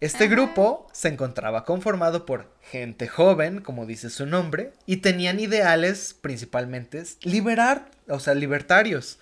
Este 0.00 0.26
grupo 0.26 0.88
se 0.92 1.08
encontraba 1.08 1.64
conformado 1.64 2.26
por 2.26 2.52
gente 2.60 3.06
joven, 3.06 3.60
como 3.60 3.86
dice 3.86 4.10
su 4.10 4.26
nombre, 4.26 4.72
y 4.84 4.98
tenían 4.98 5.38
ideales 5.38 6.14
principalmente 6.20 7.02
liberar, 7.22 7.88
o 8.08 8.18
sea, 8.18 8.34
libertarios. 8.34 9.18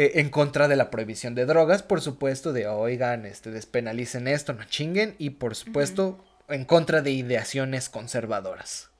Eh, 0.00 0.20
en 0.20 0.30
contra 0.30 0.68
de 0.68 0.76
la 0.76 0.90
prohibición 0.92 1.34
de 1.34 1.44
drogas, 1.44 1.82
por 1.82 2.00
supuesto, 2.00 2.52
de 2.52 2.68
oigan, 2.68 3.26
este, 3.26 3.50
despenalicen 3.50 4.28
esto, 4.28 4.52
no 4.52 4.62
chinguen, 4.62 5.16
y 5.18 5.30
por 5.30 5.56
supuesto, 5.56 6.24
en 6.48 6.64
contra 6.66 7.02
de 7.02 7.10
ideaciones 7.10 7.88
conservadoras. 7.88 8.90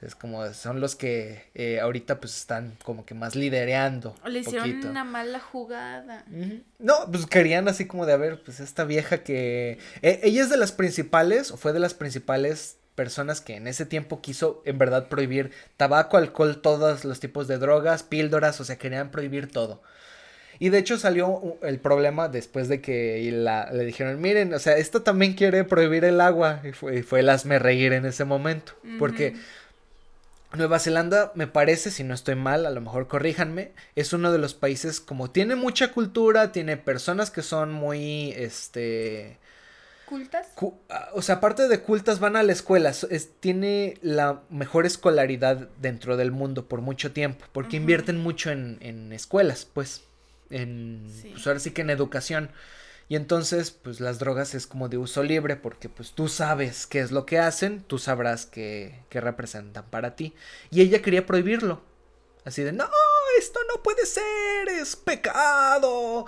Es 0.00 0.14
como 0.14 0.50
son 0.54 0.80
los 0.80 0.96
que 0.96 1.50
eh, 1.54 1.80
ahorita 1.80 2.18
pues 2.18 2.34
están 2.34 2.78
como 2.82 3.04
que 3.04 3.12
más 3.12 3.36
lidereando. 3.36 4.14
Le 4.24 4.38
hicieron 4.38 4.86
una 4.86 5.04
mala 5.04 5.38
jugada. 5.38 6.24
No, 6.78 6.94
pues 7.12 7.26
querían 7.26 7.68
así 7.68 7.84
como 7.84 8.06
de, 8.06 8.14
a 8.14 8.16
ver, 8.16 8.42
pues 8.42 8.60
esta 8.60 8.84
vieja 8.84 9.22
que... 9.22 9.78
E, 10.00 10.20
ella 10.22 10.40
es 10.40 10.48
de 10.48 10.56
las 10.56 10.72
principales, 10.72 11.50
o 11.50 11.58
fue 11.58 11.74
de 11.74 11.80
las 11.80 11.92
principales 11.92 12.78
personas 12.94 13.42
que 13.42 13.56
en 13.56 13.66
ese 13.66 13.84
tiempo 13.84 14.22
quiso 14.22 14.62
en 14.64 14.78
verdad 14.78 15.10
prohibir 15.10 15.50
tabaco, 15.76 16.16
alcohol, 16.16 16.62
todos 16.62 17.04
los 17.04 17.20
tipos 17.20 17.48
de 17.48 17.58
drogas, 17.58 18.02
píldoras, 18.02 18.58
o 18.62 18.64
sea, 18.64 18.78
querían 18.78 19.10
prohibir 19.10 19.52
todo. 19.52 19.82
Y 20.60 20.70
de 20.70 20.78
hecho 20.78 20.98
salió 20.98 21.56
el 21.62 21.78
problema 21.78 22.28
después 22.28 22.68
de 22.68 22.80
que 22.80 23.30
la, 23.32 23.70
le 23.72 23.84
dijeron, 23.84 24.20
miren, 24.20 24.52
o 24.52 24.58
sea, 24.58 24.76
esto 24.76 25.02
también 25.02 25.34
quiere 25.34 25.64
prohibir 25.64 26.04
el 26.04 26.20
agua. 26.20 26.60
Y 26.64 26.72
fue, 26.72 27.02
fue 27.02 27.20
el 27.20 27.28
hazme 27.28 27.58
reír 27.58 27.92
en 27.92 28.06
ese 28.06 28.24
momento. 28.24 28.72
Porque 28.98 29.36
Nueva 30.56 30.78
Zelanda, 30.78 31.30
me 31.34 31.46
parece, 31.46 31.90
si 31.90 32.04
no 32.04 32.14
estoy 32.14 32.34
mal, 32.34 32.64
a 32.64 32.70
lo 32.70 32.80
mejor 32.80 33.06
corríjanme, 33.06 33.72
es 33.96 34.12
uno 34.12 34.32
de 34.32 34.38
los 34.38 34.54
países 34.54 34.98
como 34.98 35.30
tiene 35.30 35.56
mucha 35.56 35.92
cultura, 35.92 36.52
tiene 36.52 36.76
personas 36.76 37.30
que 37.30 37.42
son 37.42 37.72
muy, 37.72 38.32
este... 38.32 39.38
¿Cultas? 40.06 40.48
O 41.12 41.20
sea, 41.20 41.34
aparte 41.34 41.68
de 41.68 41.80
cultas, 41.80 42.18
van 42.18 42.34
a 42.34 42.42
la 42.42 42.52
escuela, 42.52 42.94
tiene 43.40 43.98
la 44.00 44.40
mejor 44.48 44.86
escolaridad 44.86 45.68
dentro 45.82 46.16
del 46.16 46.32
mundo 46.32 46.66
por 46.66 46.80
mucho 46.80 47.12
tiempo, 47.12 47.44
porque 47.52 47.76
invierten 47.76 48.16
mucho 48.16 48.50
en, 48.50 48.78
en 48.80 49.12
escuelas, 49.12 49.68
pues, 49.70 50.07
en, 50.50 51.02
pues 51.32 51.46
ahora 51.46 51.60
sí 51.60 51.70
que 51.70 51.82
en 51.82 51.90
educación. 51.90 52.50
Y 53.08 53.16
entonces, 53.16 53.70
pues 53.70 54.00
las 54.00 54.18
drogas 54.18 54.54
es 54.54 54.66
como 54.66 54.88
de 54.88 54.98
uso 54.98 55.22
libre 55.22 55.56
porque 55.56 55.88
pues 55.88 56.12
tú 56.12 56.28
sabes 56.28 56.86
qué 56.86 57.00
es 57.00 57.10
lo 57.10 57.24
que 57.24 57.38
hacen, 57.38 57.82
tú 57.82 57.98
sabrás 57.98 58.44
qué, 58.44 59.00
qué 59.08 59.20
representan 59.20 59.86
para 59.88 60.14
ti. 60.14 60.34
Y 60.70 60.82
ella 60.82 61.00
quería 61.00 61.24
prohibirlo. 61.24 61.80
Así 62.44 62.62
de, 62.62 62.72
no, 62.72 62.88
esto 63.38 63.60
no 63.74 63.82
puede 63.82 64.04
ser, 64.06 64.68
es 64.80 64.94
pecado. 64.96 66.26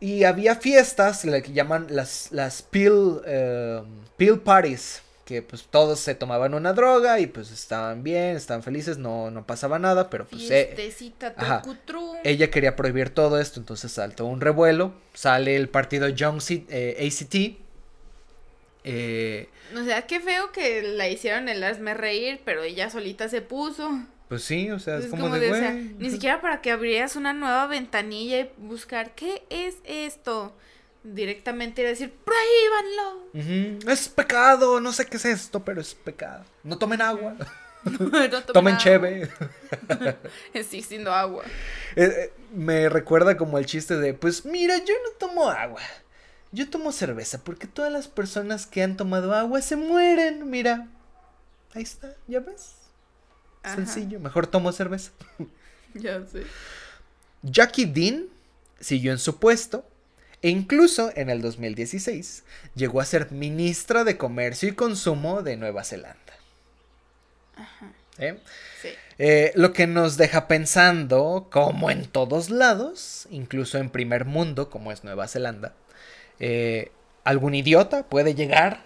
Y 0.00 0.24
había 0.24 0.56
fiestas, 0.56 1.22
que 1.22 1.52
llaman 1.52 1.86
las, 1.90 2.28
las 2.30 2.62
pill, 2.62 3.20
eh, 3.24 3.82
pill 4.16 4.40
parties, 4.40 5.00
que 5.24 5.40
pues 5.40 5.64
todos 5.64 6.00
se 6.00 6.14
tomaban 6.14 6.54
una 6.54 6.72
droga 6.72 7.18
y 7.18 7.26
pues 7.26 7.50
estaban 7.50 8.02
bien, 8.02 8.36
estaban 8.36 8.62
felices, 8.62 8.98
no, 8.98 9.30
no 9.30 9.46
pasaba 9.46 9.78
nada, 9.78 10.10
pero 10.10 10.26
pues 10.26 10.50
eh, 10.50 10.74
ella 12.24 12.50
quería 12.50 12.76
prohibir 12.76 13.10
todo 13.10 13.40
esto, 13.40 13.58
entonces 13.58 13.92
saltó 13.92 14.26
un 14.26 14.40
revuelo, 14.40 14.94
sale 15.14 15.56
el 15.56 15.68
partido 15.68 16.08
Young 16.08 16.42
eh, 16.68 17.10
ACT. 17.10 17.58
Eh, 18.86 19.48
o 19.74 19.84
sea, 19.84 20.02
qué 20.02 20.20
feo 20.20 20.52
que 20.52 20.82
la 20.82 21.08
hicieron 21.08 21.48
el 21.48 21.64
hazme 21.64 21.94
reír, 21.94 22.42
pero 22.44 22.62
ella 22.62 22.90
solita 22.90 23.30
se 23.30 23.40
puso. 23.40 23.90
Pues 24.28 24.42
sí, 24.44 24.70
o 24.70 24.78
sea, 24.78 24.98
es, 24.98 25.06
como, 25.06 25.34
de, 25.38 25.94
ni 25.98 26.10
siquiera 26.10 26.42
para 26.42 26.60
que 26.60 26.70
abrieras 26.70 27.16
una 27.16 27.32
nueva 27.32 27.66
ventanilla 27.66 28.40
y 28.40 28.50
buscar 28.58 29.14
qué 29.14 29.42
es 29.48 29.76
esto 29.84 30.54
directamente 31.04 31.82
ir 31.82 31.86
a 31.86 31.90
decir, 31.90 32.12
prohíbanlo. 32.24 33.90
Es 33.92 34.08
pecado, 34.08 34.80
no 34.80 34.92
sé 34.92 35.06
qué 35.06 35.18
es 35.18 35.24
esto, 35.26 35.64
pero 35.64 35.80
es 35.80 35.94
pecado. 35.94 36.44
No 36.64 36.78
tomen 36.78 37.02
agua. 37.02 37.36
tomen, 38.52 38.78
cheve. 38.78 39.30
sí, 40.68 40.82
siendo 40.82 41.12
agua. 41.12 41.44
Eh, 41.96 42.04
eh, 42.04 42.32
me 42.54 42.88
recuerda 42.88 43.36
como 43.36 43.58
el 43.58 43.66
chiste 43.66 43.96
de, 43.96 44.14
pues 44.14 44.46
mira, 44.46 44.78
yo 44.78 44.94
no 45.04 45.10
tomo 45.18 45.50
agua. 45.50 45.82
Yo 46.50 46.70
tomo 46.70 46.92
cerveza 46.92 47.42
porque 47.42 47.66
todas 47.66 47.92
las 47.92 48.08
personas 48.08 48.66
que 48.66 48.82
han 48.82 48.96
tomado 48.96 49.34
agua 49.34 49.60
se 49.60 49.76
mueren. 49.76 50.48
Mira, 50.48 50.88
ahí 51.74 51.82
está, 51.82 52.14
¿ya 52.26 52.40
ves? 52.40 52.76
Sencillo, 53.64 54.20
mejor 54.20 54.46
tomo 54.46 54.72
cerveza. 54.72 55.10
ya 55.94 56.24
sé. 56.26 56.44
Jackie 57.42 57.86
Dean 57.86 58.26
siguió 58.80 59.12
en 59.12 59.18
su 59.18 59.38
puesto 59.38 59.84
e 60.44 60.50
incluso 60.50 61.10
en 61.16 61.30
el 61.30 61.40
2016 61.40 62.44
llegó 62.74 63.00
a 63.00 63.06
ser 63.06 63.32
ministra 63.32 64.04
de 64.04 64.18
Comercio 64.18 64.68
y 64.68 64.72
Consumo 64.72 65.42
de 65.42 65.56
Nueva 65.56 65.84
Zelanda. 65.84 66.18
¿Eh? 68.18 68.38
Eh, 69.18 69.52
lo 69.54 69.72
que 69.72 69.86
nos 69.86 70.18
deja 70.18 70.46
pensando, 70.46 71.48
como 71.50 71.90
en 71.90 72.04
todos 72.04 72.50
lados, 72.50 73.26
incluso 73.30 73.78
en 73.78 73.88
primer 73.88 74.26
mundo, 74.26 74.68
como 74.68 74.92
es 74.92 75.02
Nueva 75.02 75.28
Zelanda, 75.28 75.72
eh, 76.38 76.92
algún 77.24 77.54
idiota 77.54 78.02
puede 78.02 78.34
llegar 78.34 78.82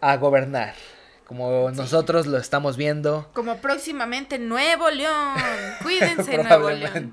a 0.00 0.16
gobernar. 0.18 0.76
Como 1.24 1.68
nosotros 1.72 2.28
lo 2.28 2.38
estamos 2.38 2.76
viendo. 2.76 3.28
Como 3.32 3.56
próximamente 3.56 4.38
Nuevo 4.38 4.88
León. 4.90 5.34
Cuídense, 5.82 6.38
Nuevo 6.38 6.70
León. 6.70 7.12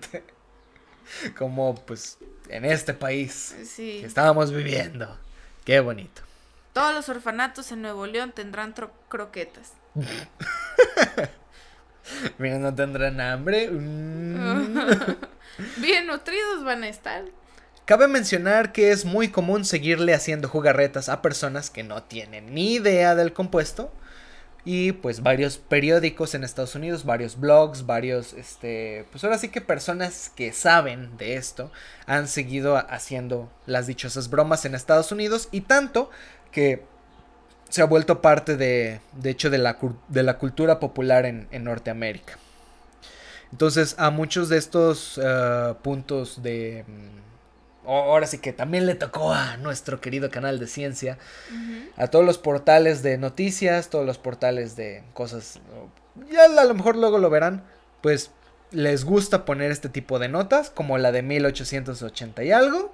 Como 1.35 1.73
pues 1.73 2.19
en 2.53 2.65
este 2.65 2.93
país 2.93 3.55
que 3.75 4.05
estábamos 4.05 4.51
viviendo. 4.51 5.17
Qué 5.65 5.79
bonito. 5.79 6.21
Todos 6.71 6.93
los 6.93 7.09
orfanatos 7.09 7.71
en 7.71 7.81
Nuevo 7.81 8.05
León 8.05 8.31
tendrán 8.31 8.75
croquetas. 9.09 9.73
Mira, 12.37 12.59
no 12.59 12.73
tendrán 12.73 13.19
hambre. 13.21 13.69
Mm. 13.71 14.77
Bien 15.77 16.05
nutridos 16.05 16.63
van 16.63 16.83
a 16.83 16.89
estar. 16.89 17.23
Cabe 17.85 18.07
mencionar 18.07 18.71
que 18.71 18.91
es 18.91 19.03
muy 19.03 19.29
común 19.29 19.65
seguirle 19.65 20.13
haciendo 20.13 20.47
jugarretas 20.47 21.09
a 21.09 21.21
personas 21.21 21.69
que 21.69 21.83
no 21.83 22.03
tienen 22.03 22.53
ni 22.53 22.75
idea 22.75 23.15
del 23.15 23.33
compuesto. 23.33 23.91
Y 24.65 24.93
pues 24.93 25.21
varios 25.21 25.57
periódicos 25.57 26.35
en 26.35 26.45
Estados 26.45 26.75
Unidos, 26.75 27.03
varios 27.03 27.37
blogs, 27.37 27.85
varios, 27.85 28.31
este, 28.33 29.05
pues 29.11 29.23
ahora 29.23 29.37
sí 29.37 29.49
que 29.49 29.59
personas 29.59 30.31
que 30.33 30.53
saben 30.53 31.17
de 31.17 31.35
esto 31.35 31.69
han 32.05 32.29
seguido 32.29 32.77
haciendo 32.77 33.51
las 33.65 33.87
dichosas 33.87 34.29
bromas 34.29 34.63
en 34.63 34.73
Estados 34.73 35.11
Unidos 35.11 35.49
y 35.51 35.61
tanto 35.61 36.09
que 36.51 36.83
se 37.67 37.81
ha 37.81 37.85
vuelto 37.85 38.21
parte 38.21 38.55
de, 38.55 39.01
de 39.13 39.29
hecho, 39.31 39.49
de 39.49 39.57
la, 39.57 39.77
de 40.07 40.23
la 40.23 40.37
cultura 40.37 40.79
popular 40.79 41.25
en, 41.25 41.47
en, 41.51 41.63
Norteamérica. 41.63 42.37
Entonces, 43.51 43.95
a 43.97 44.11
muchos 44.11 44.47
de 44.47 44.57
estos 44.57 45.19
eh, 45.21 45.73
puntos 45.81 46.43
de 46.43 46.85
ahora 47.85 48.27
sí 48.27 48.37
que 48.37 48.53
también 48.53 48.85
le 48.85 48.95
tocó 48.95 49.33
a 49.33 49.57
nuestro 49.57 49.99
querido 50.01 50.29
canal 50.29 50.59
de 50.59 50.67
ciencia, 50.67 51.17
a 51.97 52.07
todos 52.07 52.25
los 52.25 52.37
portales 52.37 53.03
de 53.03 53.17
noticias, 53.17 53.89
todos 53.89 54.05
los 54.05 54.17
portales 54.17 54.75
de 54.75 55.03
cosas, 55.13 55.59
ya 56.31 56.45
a 56.45 56.65
lo 56.65 56.73
mejor 56.73 56.95
luego 56.95 57.17
lo 57.17 57.29
verán, 57.29 57.63
pues 58.01 58.31
les 58.71 59.05
gusta 59.05 59.45
poner 59.45 59.71
este 59.71 59.89
tipo 59.89 60.19
de 60.19 60.29
notas, 60.29 60.69
como 60.69 60.97
la 60.97 61.11
de 61.11 61.21
1880 61.21 62.43
y 62.43 62.51
algo, 62.51 62.93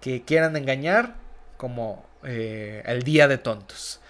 que 0.00 0.22
quieran 0.22 0.56
engañar, 0.56 1.16
como 1.56 2.04
eh, 2.22 2.82
el 2.86 3.02
Día 3.02 3.28
de 3.28 3.38
Tontos, 3.38 4.00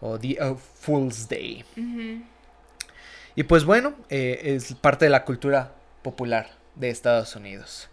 o 0.00 0.18
The 0.18 0.56
Fool's 0.80 1.28
Day. 1.28 1.64
Y 3.34 3.42
pues 3.44 3.64
bueno, 3.64 3.94
eh, 4.08 4.40
es 4.56 4.74
parte 4.74 5.04
de 5.04 5.10
la 5.10 5.24
cultura 5.24 5.72
popular 6.02 6.50
de 6.74 6.90
Estados 6.90 7.36
Unidos 7.36 7.88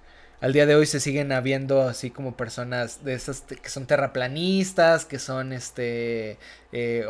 al 0.46 0.54
día 0.54 0.68
de 0.68 0.76
hoy 0.76 0.86
se 0.86 1.00
siguen 1.00 1.32
habiendo 1.32 1.82
así 1.82 2.12
como 2.12 2.38
personas 2.38 3.04
de 3.04 3.16
esas 3.16 3.42
que 3.42 3.68
son 3.68 3.88
terraplanistas, 3.88 5.04
que 5.04 5.18
son 5.18 5.52
este, 5.52 6.38
eh, 6.72 7.04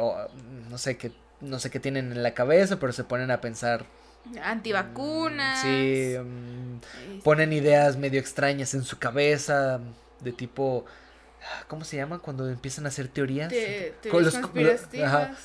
no 0.70 0.78
sé 0.78 0.96
qué, 0.96 1.12
no 1.42 1.60
sé 1.60 1.70
qué 1.70 1.82
tienen 1.82 2.14
en 2.14 2.24
la 2.24 2.34
cabeza, 2.34 2.80
pero 2.80 2.94
se 2.94 3.04
ponen 3.04 3.32
a 3.32 3.42
pensar 3.42 3.86
antivacunas. 4.42 5.62
Sí, 5.62 6.16
mm, 6.18 6.76
este. 6.76 7.24
ponen 7.26 7.52
ideas 7.52 7.98
medio 7.98 8.22
extrañas 8.22 8.74
en 8.74 8.84
su 8.84 9.00
cabeza, 9.00 9.82
de 10.22 10.32
tipo, 10.32 10.86
¿cómo 11.68 11.84
se 11.84 11.98
llama? 11.98 12.20
Cuando 12.20 12.48
empiezan 12.50 12.86
a 12.86 12.88
hacer 12.88 13.10
teorías. 13.10 13.52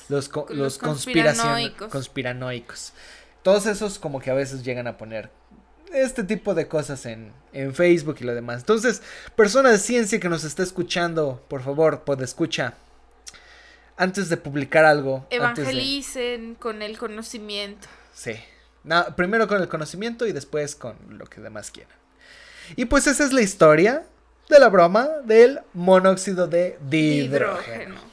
los, 0.07 0.31
los, 0.31 0.49
los, 0.49 0.77
conspiranoicos. 1.89 2.93
Todos 3.43 3.65
esos 3.65 3.99
como 3.99 4.21
que 4.21 4.31
a 4.31 4.33
veces 4.33 4.63
llegan 4.63 4.87
a 4.87 4.95
poner 4.95 5.29
este 5.93 6.23
tipo 6.23 6.53
de 6.53 6.67
cosas 6.67 7.05
en, 7.05 7.31
en, 7.53 7.73
Facebook 7.73 8.17
y 8.19 8.23
lo 8.23 8.33
demás. 8.33 8.61
Entonces, 8.61 9.01
persona 9.35 9.69
de 9.69 9.77
ciencia 9.77 10.19
que 10.19 10.29
nos 10.29 10.43
está 10.43 10.63
escuchando, 10.63 11.43
por 11.47 11.61
favor, 11.61 12.03
puede 12.03 12.23
escucha. 12.23 12.75
Antes 13.97 14.29
de 14.29 14.37
publicar 14.37 14.85
algo. 14.85 15.27
Evangelicen 15.29 16.55
con 16.55 16.81
el 16.81 16.97
conocimiento. 16.97 17.87
Sí. 18.13 18.35
primero 19.15 19.47
con 19.47 19.61
el 19.61 19.67
conocimiento 19.67 20.25
y 20.25 20.31
después 20.31 20.75
con 20.75 20.95
lo 21.09 21.25
que 21.25 21.41
demás 21.41 21.71
quieran. 21.71 21.95
Y 22.75 22.85
pues 22.85 23.05
esa 23.07 23.23
es 23.23 23.33
la 23.33 23.41
historia 23.41 24.03
de 24.49 24.59
la 24.59 24.69
broma 24.69 25.07
del 25.23 25.59
monóxido 25.73 26.47
de 26.47 26.77
dihidrógeno. 26.89 28.11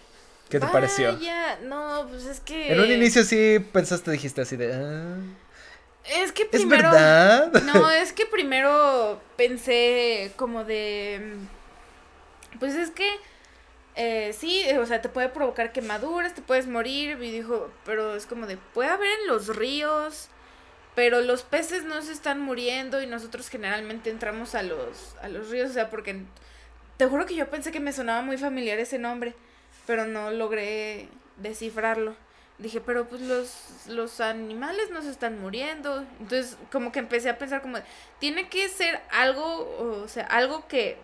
¿Qué 0.49 0.61
te 0.61 0.67
pareció? 0.67 1.19
No, 1.65 2.07
pues 2.09 2.25
es 2.25 2.41
que. 2.41 2.73
En 2.73 2.81
un 2.81 2.91
inicio 2.91 3.23
sí 3.25 3.59
pensaste, 3.73 4.11
dijiste 4.11 4.41
así 4.43 4.57
de. 4.57 4.73
Ah". 4.73 5.17
Es 6.09 6.33
que 6.33 6.47
primero. 6.47 6.89
¿Es 6.89 6.95
verdad? 6.95 7.63
No, 7.65 7.91
es 7.91 8.13
que 8.13 8.27
primero 8.27 9.21
pensé 9.37 10.33
como 10.37 10.65
de. 10.65 11.35
Pues 12.59 12.75
es 12.75 12.91
que. 12.91 13.09
Eh, 13.95 14.33
sí, 14.33 14.65
o 14.79 14.87
sea, 14.87 15.03
te 15.03 15.09
puede 15.09 15.29
provocar 15.29 15.73
quemaduras, 15.73 16.35
te 16.35 16.43
puedes 16.43 16.67
morir. 16.67 17.19
Y 17.21 17.31
dijo, 17.31 17.71
pero 17.85 18.15
es 18.15 18.27
como 18.27 18.47
de. 18.47 18.57
Puede 18.57 18.91
haber 18.91 19.09
en 19.21 19.27
los 19.27 19.55
ríos. 19.57 20.29
Pero 20.95 21.21
los 21.21 21.43
peces 21.43 21.85
no 21.85 22.03
se 22.03 22.13
están 22.13 22.41
muriendo 22.41 23.01
y 23.01 23.07
nosotros 23.07 23.49
generalmente 23.49 24.11
entramos 24.11 24.57
a 24.57 24.65
los, 24.65 25.15
a 25.23 25.29
los 25.29 25.51
ríos. 25.51 25.71
O 25.71 25.75
sea, 25.75 25.91
porque. 25.91 26.23
Te 26.97 27.07
juro 27.07 27.27
que 27.27 27.37
yo 27.37 27.49
pensé 27.49 27.71
que 27.71 27.79
me 27.79 27.93
sonaba 27.93 28.23
muy 28.23 28.39
familiar 28.39 28.79
ese 28.79 28.99
nombre. 28.99 29.35
Pero 29.87 30.07
no 30.07 30.31
logré 30.31 31.09
descifrarlo 31.37 32.17
dije, 32.59 32.81
pero 32.81 33.09
pues 33.09 33.23
los, 33.23 33.87
los 33.87 34.21
animales 34.21 34.91
no 34.91 35.03
se 35.03 35.11
están 35.11 35.41
muriendo. 35.41 36.05
Entonces, 36.21 36.57
como 36.71 36.93
que 36.93 36.99
empecé 36.99 37.31
a 37.31 37.39
pensar 37.39 37.63
como, 37.63 37.79
tiene 38.19 38.49
que 38.49 38.69
ser 38.69 39.01
algo, 39.11 40.03
o 40.03 40.09
sea, 40.09 40.25
algo 40.27 40.67
que 40.67 40.99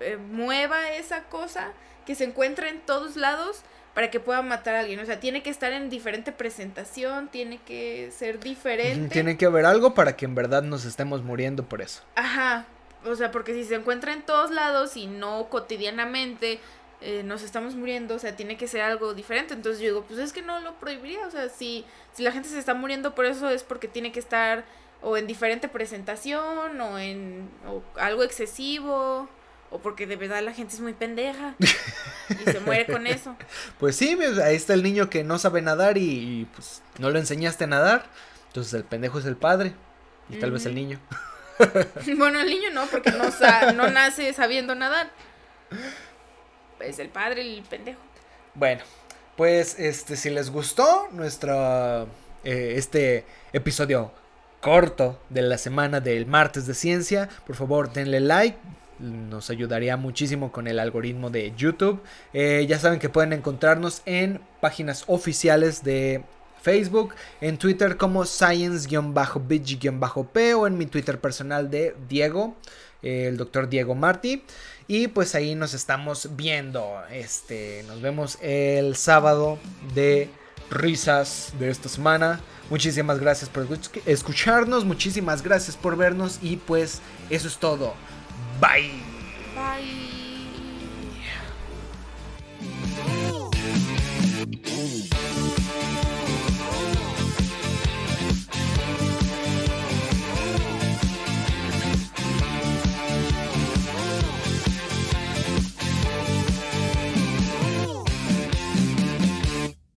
eh, 0.00 0.16
mueva 0.16 0.92
esa 0.92 1.24
cosa, 1.24 1.72
que 2.06 2.14
se 2.14 2.24
encuentre 2.24 2.68
en 2.68 2.80
todos 2.80 3.16
lados 3.16 3.62
para 3.94 4.10
que 4.10 4.20
pueda 4.20 4.42
matar 4.42 4.76
a 4.76 4.80
alguien. 4.80 5.00
O 5.00 5.06
sea, 5.06 5.18
tiene 5.18 5.42
que 5.42 5.50
estar 5.50 5.72
en 5.72 5.90
diferente 5.90 6.30
presentación, 6.30 7.28
tiene 7.28 7.58
que 7.58 8.10
ser 8.12 8.38
diferente. 8.38 9.08
Tiene 9.12 9.36
que 9.36 9.46
haber 9.46 9.66
algo 9.66 9.94
para 9.94 10.16
que 10.16 10.24
en 10.24 10.34
verdad 10.34 10.62
nos 10.62 10.84
estemos 10.84 11.22
muriendo 11.22 11.64
por 11.64 11.82
eso. 11.82 12.02
Ajá. 12.14 12.66
O 13.04 13.14
sea, 13.14 13.30
porque 13.30 13.54
si 13.54 13.64
se 13.64 13.76
encuentra 13.76 14.12
en 14.12 14.22
todos 14.22 14.50
lados 14.50 14.96
y 14.96 15.06
no 15.06 15.48
cotidianamente, 15.48 16.60
eh, 17.00 17.22
nos 17.22 17.42
estamos 17.42 17.76
muriendo, 17.76 18.16
o 18.16 18.18
sea, 18.18 18.34
tiene 18.34 18.56
que 18.56 18.66
ser 18.66 18.80
algo 18.80 19.14
diferente. 19.14 19.54
Entonces 19.54 19.80
yo 19.80 19.88
digo, 19.88 20.04
pues 20.04 20.18
es 20.18 20.32
que 20.32 20.42
no 20.42 20.60
lo 20.60 20.74
prohibiría, 20.80 21.26
o 21.26 21.30
sea, 21.30 21.48
si, 21.48 21.84
si 22.12 22.22
la 22.22 22.32
gente 22.32 22.48
se 22.48 22.58
está 22.58 22.74
muriendo 22.74 23.14
por 23.14 23.24
eso 23.24 23.48
es 23.48 23.62
porque 23.62 23.88
tiene 23.88 24.12
que 24.12 24.20
estar 24.20 24.64
o 25.00 25.16
en 25.16 25.26
diferente 25.28 25.68
presentación 25.68 26.80
o 26.80 26.98
en 26.98 27.48
o 27.68 27.82
algo 28.00 28.24
excesivo 28.24 29.28
o 29.70 29.78
porque 29.78 30.06
de 30.08 30.16
verdad 30.16 30.42
la 30.42 30.52
gente 30.52 30.74
es 30.74 30.80
muy 30.80 30.92
pendeja 30.92 31.54
y 31.60 32.50
se 32.50 32.60
muere 32.60 32.86
con 32.86 33.06
eso. 33.06 33.36
Pues 33.78 33.94
sí, 33.94 34.16
pues, 34.16 34.38
ahí 34.38 34.56
está 34.56 34.74
el 34.74 34.82
niño 34.82 35.08
que 35.08 35.22
no 35.22 35.38
sabe 35.38 35.62
nadar 35.62 35.98
y, 35.98 36.48
pues 36.54 36.82
no 36.98 37.10
lo 37.10 37.18
enseñaste 37.18 37.64
a 37.64 37.68
nadar, 37.68 38.06
entonces 38.48 38.74
el 38.74 38.84
pendejo 38.84 39.20
es 39.20 39.26
el 39.26 39.36
padre 39.36 39.72
y 40.28 40.36
tal 40.36 40.50
vez 40.50 40.66
el 40.66 40.74
niño. 40.74 40.98
bueno, 42.16 42.40
el 42.40 42.48
niño 42.48 42.70
no, 42.72 42.86
porque 42.86 43.10
no, 43.12 43.24
no 43.74 43.90
nace 43.90 44.32
sabiendo 44.32 44.74
nadar 44.74 45.10
es 46.80 46.98
el 46.98 47.08
padre, 47.08 47.42
el 47.42 47.62
pendejo. 47.62 48.00
Bueno, 48.54 48.82
pues 49.36 49.78
este, 49.78 50.16
si 50.16 50.30
les 50.30 50.50
gustó 50.50 51.08
nuestro 51.12 52.04
eh, 52.44 52.74
este 52.76 53.24
episodio 53.52 54.12
corto 54.60 55.20
de 55.28 55.42
la 55.42 55.58
semana 55.58 56.00
del 56.00 56.26
martes 56.26 56.66
de 56.66 56.74
ciencia, 56.74 57.28
por 57.46 57.54
favor 57.56 57.92
denle 57.92 58.20
like. 58.20 58.56
Nos 58.98 59.50
ayudaría 59.50 59.96
muchísimo 59.96 60.50
con 60.50 60.66
el 60.66 60.80
algoritmo 60.80 61.30
de 61.30 61.52
YouTube. 61.56 62.02
Eh, 62.32 62.66
ya 62.68 62.80
saben 62.80 62.98
que 62.98 63.08
pueden 63.08 63.32
encontrarnos 63.32 64.02
en 64.06 64.40
páginas 64.60 65.04
oficiales 65.06 65.84
de 65.84 66.24
Facebook, 66.60 67.14
en 67.40 67.58
Twitter 67.58 67.96
como 67.96 68.24
science-bitch-p 68.24 70.54
o 70.54 70.66
en 70.66 70.76
mi 70.76 70.86
Twitter 70.86 71.20
personal 71.20 71.70
de 71.70 71.94
Diego, 72.08 72.56
eh, 73.02 73.28
el 73.28 73.36
doctor 73.36 73.68
Diego 73.68 73.94
Martí. 73.94 74.42
Y 74.88 75.08
pues 75.08 75.34
ahí 75.34 75.54
nos 75.54 75.74
estamos 75.74 76.30
viendo. 76.34 77.00
Este, 77.10 77.84
nos 77.86 78.00
vemos 78.00 78.38
el 78.40 78.96
sábado 78.96 79.58
de 79.94 80.30
risas 80.70 81.52
de 81.58 81.70
esta 81.70 81.90
semana. 81.90 82.40
Muchísimas 82.70 83.18
gracias 83.18 83.50
por 83.50 83.66
escucharnos, 84.06 84.84
muchísimas 84.84 85.42
gracias 85.42 85.76
por 85.76 85.96
vernos 85.96 86.38
y 86.42 86.56
pues 86.56 87.00
eso 87.30 87.48
es 87.48 87.58
todo. 87.58 87.94
Bye. 88.60 88.92
Bye. 89.54 90.17